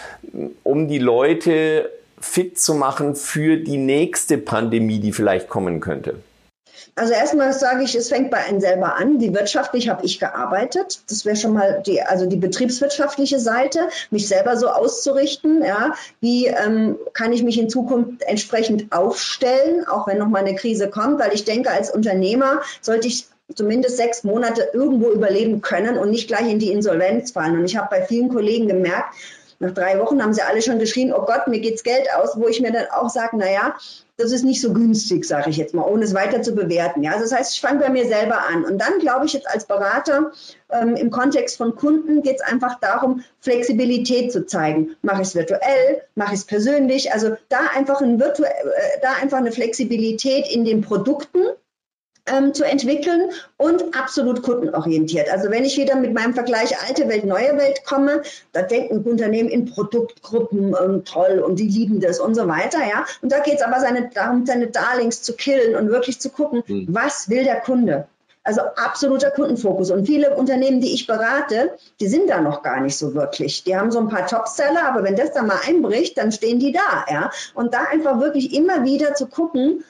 um 0.64 0.86
die 0.86 0.98
Leute 0.98 1.88
fit 2.24 2.58
zu 2.58 2.74
machen 2.74 3.14
für 3.14 3.58
die 3.58 3.76
nächste 3.76 4.38
Pandemie, 4.38 4.98
die 4.98 5.12
vielleicht 5.12 5.48
kommen 5.48 5.80
könnte? 5.80 6.16
Also 6.96 7.12
erstmal 7.12 7.52
sage 7.52 7.82
ich, 7.82 7.94
es 7.94 8.08
fängt 8.08 8.30
bei 8.30 8.38
einem 8.38 8.60
selber 8.60 8.96
an. 8.96 9.18
Die 9.18 9.34
wirtschaftlich 9.34 9.88
habe 9.88 10.04
ich 10.06 10.20
gearbeitet. 10.20 11.00
Das 11.08 11.24
wäre 11.24 11.36
schon 11.36 11.52
mal 11.52 11.82
die, 11.84 12.02
also 12.02 12.26
die 12.26 12.36
betriebswirtschaftliche 12.36 13.40
Seite, 13.40 13.88
mich 14.10 14.28
selber 14.28 14.56
so 14.56 14.68
auszurichten. 14.68 15.62
Ja, 15.62 15.94
wie 16.20 16.46
ähm, 16.46 16.96
kann 17.12 17.32
ich 17.32 17.42
mich 17.42 17.58
in 17.58 17.68
Zukunft 17.68 18.22
entsprechend 18.22 18.92
aufstellen, 18.92 19.86
auch 19.86 20.06
wenn 20.06 20.18
noch 20.18 20.28
mal 20.28 20.40
eine 20.40 20.54
Krise 20.54 20.88
kommt? 20.88 21.20
Weil 21.20 21.34
ich 21.34 21.44
denke, 21.44 21.70
als 21.70 21.90
Unternehmer 21.90 22.62
sollte 22.80 23.08
ich 23.08 23.26
zumindest 23.54 23.96
sechs 23.96 24.24
Monate 24.24 24.70
irgendwo 24.72 25.10
überleben 25.10 25.60
können 25.60 25.98
und 25.98 26.10
nicht 26.10 26.28
gleich 26.28 26.48
in 26.48 26.58
die 26.58 26.70
Insolvenz 26.70 27.32
fallen. 27.32 27.58
Und 27.58 27.64
ich 27.64 27.76
habe 27.76 27.88
bei 27.90 28.02
vielen 28.02 28.28
Kollegen 28.28 28.68
gemerkt, 28.68 29.14
nach 29.64 29.74
drei 29.74 29.98
Wochen 29.98 30.22
haben 30.22 30.32
sie 30.32 30.42
alle 30.42 30.62
schon 30.62 30.78
geschrien, 30.78 31.12
oh 31.12 31.24
Gott, 31.24 31.48
mir 31.48 31.60
geht's 31.60 31.82
Geld 31.82 32.06
aus, 32.16 32.36
wo 32.36 32.46
ich 32.48 32.60
mir 32.60 32.72
dann 32.72 32.86
auch 32.92 33.08
sage, 33.08 33.36
naja, 33.36 33.74
das 34.16 34.30
ist 34.30 34.44
nicht 34.44 34.60
so 34.60 34.72
günstig, 34.72 35.24
sage 35.24 35.50
ich 35.50 35.56
jetzt 35.56 35.74
mal, 35.74 35.82
ohne 35.82 36.04
es 36.04 36.14
weiter 36.14 36.40
zu 36.42 36.54
bewerten. 36.54 37.02
Ja, 37.02 37.12
also 37.12 37.24
das 37.24 37.32
heißt, 37.32 37.54
ich 37.54 37.60
fange 37.60 37.80
bei 37.80 37.88
mir 37.88 38.06
selber 38.06 38.46
an. 38.48 38.64
Und 38.64 38.78
dann 38.78 39.00
glaube 39.00 39.26
ich 39.26 39.32
jetzt 39.32 39.48
als 39.48 39.64
Berater 39.64 40.30
ähm, 40.70 40.94
im 40.94 41.10
Kontext 41.10 41.56
von 41.56 41.74
Kunden 41.74 42.22
geht 42.22 42.36
es 42.36 42.42
einfach 42.42 42.78
darum, 42.78 43.24
Flexibilität 43.40 44.30
zu 44.30 44.46
zeigen. 44.46 44.94
Mache 45.02 45.22
ich 45.22 45.28
es 45.28 45.34
virtuell, 45.34 46.02
mache 46.14 46.34
ich 46.34 46.40
es 46.40 46.46
persönlich. 46.46 47.12
Also 47.12 47.36
da 47.48 47.58
einfach, 47.74 48.00
ein 48.00 48.20
virtuell, 48.20 48.52
äh, 48.52 49.00
da 49.02 49.14
einfach 49.20 49.38
eine 49.38 49.50
Flexibilität 49.50 50.46
in 50.48 50.64
den 50.64 50.82
Produkten 50.82 51.38
ähm, 52.26 52.54
zu 52.54 52.64
entwickeln 52.64 53.30
und 53.56 53.96
absolut 53.98 54.42
kundenorientiert. 54.42 55.30
Also 55.30 55.50
wenn 55.50 55.64
ich 55.64 55.76
wieder 55.76 55.96
mit 55.96 56.14
meinem 56.14 56.34
Vergleich 56.34 56.74
alte 56.86 57.08
Welt, 57.08 57.24
neue 57.24 57.56
Welt 57.56 57.84
komme, 57.84 58.22
da 58.52 58.62
denken 58.62 59.02
Unternehmen 59.02 59.48
in 59.48 59.66
Produktgruppen 59.66 60.74
und 60.74 61.06
toll 61.06 61.42
und 61.44 61.58
die 61.58 61.68
lieben 61.68 62.00
das 62.00 62.20
und 62.20 62.34
so 62.34 62.48
weiter, 62.48 62.78
ja. 62.78 63.04
Und 63.20 63.30
da 63.30 63.40
geht 63.40 63.56
es 63.56 63.62
aber 63.62 63.80
seine, 63.80 64.10
darum, 64.12 64.46
seine 64.46 64.68
Darlings 64.68 65.22
zu 65.22 65.34
killen 65.34 65.76
und 65.76 65.90
wirklich 65.90 66.20
zu 66.20 66.30
gucken, 66.30 66.62
mhm. 66.66 66.86
was 66.88 67.28
will 67.28 67.44
der 67.44 67.60
Kunde? 67.60 68.06
Also 68.46 68.60
absoluter 68.60 69.30
Kundenfokus. 69.30 69.90
Und 69.90 70.04
viele 70.04 70.36
Unternehmen, 70.36 70.82
die 70.82 70.92
ich 70.92 71.06
berate, 71.06 71.78
die 71.98 72.08
sind 72.08 72.28
da 72.28 72.42
noch 72.42 72.62
gar 72.62 72.80
nicht 72.80 72.96
so 72.98 73.14
wirklich. 73.14 73.64
Die 73.64 73.74
haben 73.74 73.90
so 73.90 73.98
ein 73.98 74.08
paar 74.08 74.26
Topseller, 74.26 74.86
aber 74.86 75.02
wenn 75.02 75.16
das 75.16 75.32
dann 75.32 75.46
mal 75.46 75.60
einbricht, 75.66 76.18
dann 76.18 76.30
stehen 76.30 76.58
die 76.58 76.72
da, 76.72 77.06
ja. 77.10 77.30
Und 77.54 77.72
da 77.72 77.84
einfach 77.90 78.20
wirklich 78.20 78.54
immer 78.54 78.84
wieder 78.84 79.14
zu 79.14 79.26
gucken, 79.26 79.82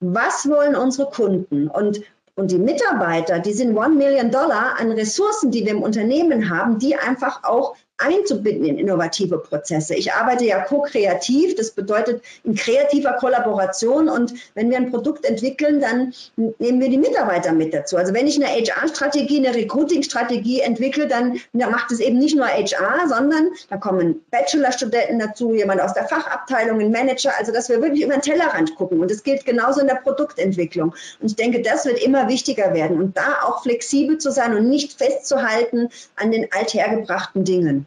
was 0.00 0.48
wollen 0.48 0.74
unsere 0.74 1.10
Kunden? 1.10 1.68
Und, 1.68 2.00
und 2.34 2.50
die 2.50 2.58
Mitarbeiter, 2.58 3.38
die 3.38 3.52
sind 3.52 3.76
One 3.76 3.94
Million 3.94 4.30
Dollar 4.30 4.80
an 4.80 4.90
Ressourcen, 4.90 5.50
die 5.50 5.64
wir 5.64 5.72
im 5.72 5.82
Unternehmen 5.82 6.50
haben, 6.50 6.78
die 6.78 6.96
einfach 6.96 7.44
auch 7.44 7.76
einzubinden 8.00 8.64
in 8.64 8.78
innovative 8.78 9.38
Prozesse. 9.38 9.94
Ich 9.94 10.12
arbeite 10.12 10.44
ja 10.44 10.60
ko-kreativ, 10.60 11.54
das 11.54 11.70
bedeutet 11.70 12.22
in 12.44 12.54
kreativer 12.54 13.12
Kollaboration 13.14 14.08
und 14.08 14.34
wenn 14.54 14.70
wir 14.70 14.76
ein 14.76 14.90
Produkt 14.90 15.24
entwickeln, 15.24 15.80
dann 15.80 16.12
nehmen 16.58 16.80
wir 16.80 16.88
die 16.88 16.98
Mitarbeiter 16.98 17.52
mit 17.52 17.74
dazu. 17.74 17.96
Also 17.96 18.14
wenn 18.14 18.26
ich 18.26 18.36
eine 18.36 18.46
HR-Strategie, 18.46 19.46
eine 19.46 19.54
Recruiting-Strategie 19.54 20.60
entwickle, 20.60 21.06
dann 21.06 21.40
macht 21.52 21.92
es 21.92 22.00
eben 22.00 22.18
nicht 22.18 22.36
nur 22.36 22.46
HR, 22.46 23.08
sondern 23.08 23.50
da 23.68 23.76
kommen 23.76 24.24
Bachelorstudenten 24.30 25.18
dazu, 25.18 25.54
jemand 25.54 25.80
aus 25.80 25.94
der 25.94 26.06
Fachabteilung, 26.08 26.80
ein 26.80 26.90
Manager, 26.90 27.32
also 27.38 27.52
dass 27.52 27.68
wir 27.68 27.80
wirklich 27.82 28.02
über 28.02 28.14
den 28.14 28.22
Tellerrand 28.22 28.74
gucken 28.76 29.00
und 29.00 29.10
das 29.10 29.22
gilt 29.22 29.44
genauso 29.44 29.80
in 29.80 29.86
der 29.86 29.96
Produktentwicklung. 29.96 30.94
Und 31.20 31.26
ich 31.30 31.36
denke, 31.36 31.62
das 31.62 31.84
wird 31.84 32.02
immer 32.02 32.28
wichtiger 32.28 32.74
werden 32.74 32.98
und 33.00 33.16
da 33.16 33.42
auch 33.44 33.62
flexibel 33.62 34.18
zu 34.18 34.30
sein 34.30 34.56
und 34.56 34.68
nicht 34.68 34.96
festzuhalten 34.96 35.88
an 36.16 36.30
den 36.30 36.50
althergebrachten 36.52 37.44
Dingen. 37.44 37.86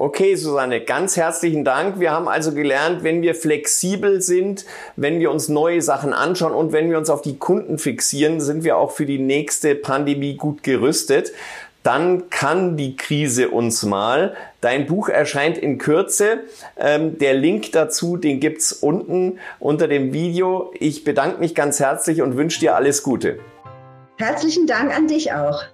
Okay, 0.00 0.36
Susanne, 0.36 0.80
ganz 0.80 1.16
herzlichen 1.16 1.64
Dank. 1.64 1.98
Wir 1.98 2.12
haben 2.12 2.28
also 2.28 2.52
gelernt, 2.54 3.02
wenn 3.02 3.20
wir 3.20 3.34
flexibel 3.34 4.22
sind, 4.22 4.64
wenn 4.94 5.18
wir 5.18 5.28
uns 5.28 5.48
neue 5.48 5.82
Sachen 5.82 6.12
anschauen 6.12 6.54
und 6.54 6.70
wenn 6.70 6.88
wir 6.88 6.98
uns 6.98 7.10
auf 7.10 7.20
die 7.20 7.36
Kunden 7.36 7.78
fixieren, 7.78 8.40
sind 8.40 8.62
wir 8.62 8.76
auch 8.76 8.92
für 8.92 9.06
die 9.06 9.18
nächste 9.18 9.74
Pandemie 9.74 10.36
gut 10.36 10.62
gerüstet. 10.62 11.32
Dann 11.82 12.30
kann 12.30 12.76
die 12.76 12.94
Krise 12.94 13.48
uns 13.48 13.82
mal. 13.82 14.36
Dein 14.60 14.86
Buch 14.86 15.08
erscheint 15.08 15.58
in 15.58 15.78
Kürze. 15.78 16.44
Ähm, 16.76 17.18
der 17.18 17.34
Link 17.34 17.72
dazu, 17.72 18.16
den 18.16 18.38
gibt's 18.38 18.72
unten 18.72 19.40
unter 19.58 19.88
dem 19.88 20.12
Video. 20.12 20.72
Ich 20.78 21.02
bedanke 21.02 21.40
mich 21.40 21.56
ganz 21.56 21.80
herzlich 21.80 22.22
und 22.22 22.36
wünsche 22.36 22.60
dir 22.60 22.76
alles 22.76 23.02
Gute. 23.02 23.40
Herzlichen 24.16 24.68
Dank 24.68 24.96
an 24.96 25.08
dich 25.08 25.32
auch. 25.32 25.64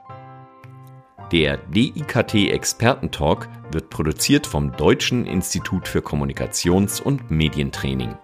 Der 1.30 1.56
DIKT 1.56 2.52
Expertentalk 2.52 3.48
wird 3.74 3.90
produziert 3.90 4.46
vom 4.46 4.72
Deutschen 4.72 5.26
Institut 5.26 5.87
für 5.87 6.00
Kommunikations- 6.00 7.02
und 7.02 7.30
Medientraining. 7.30 8.16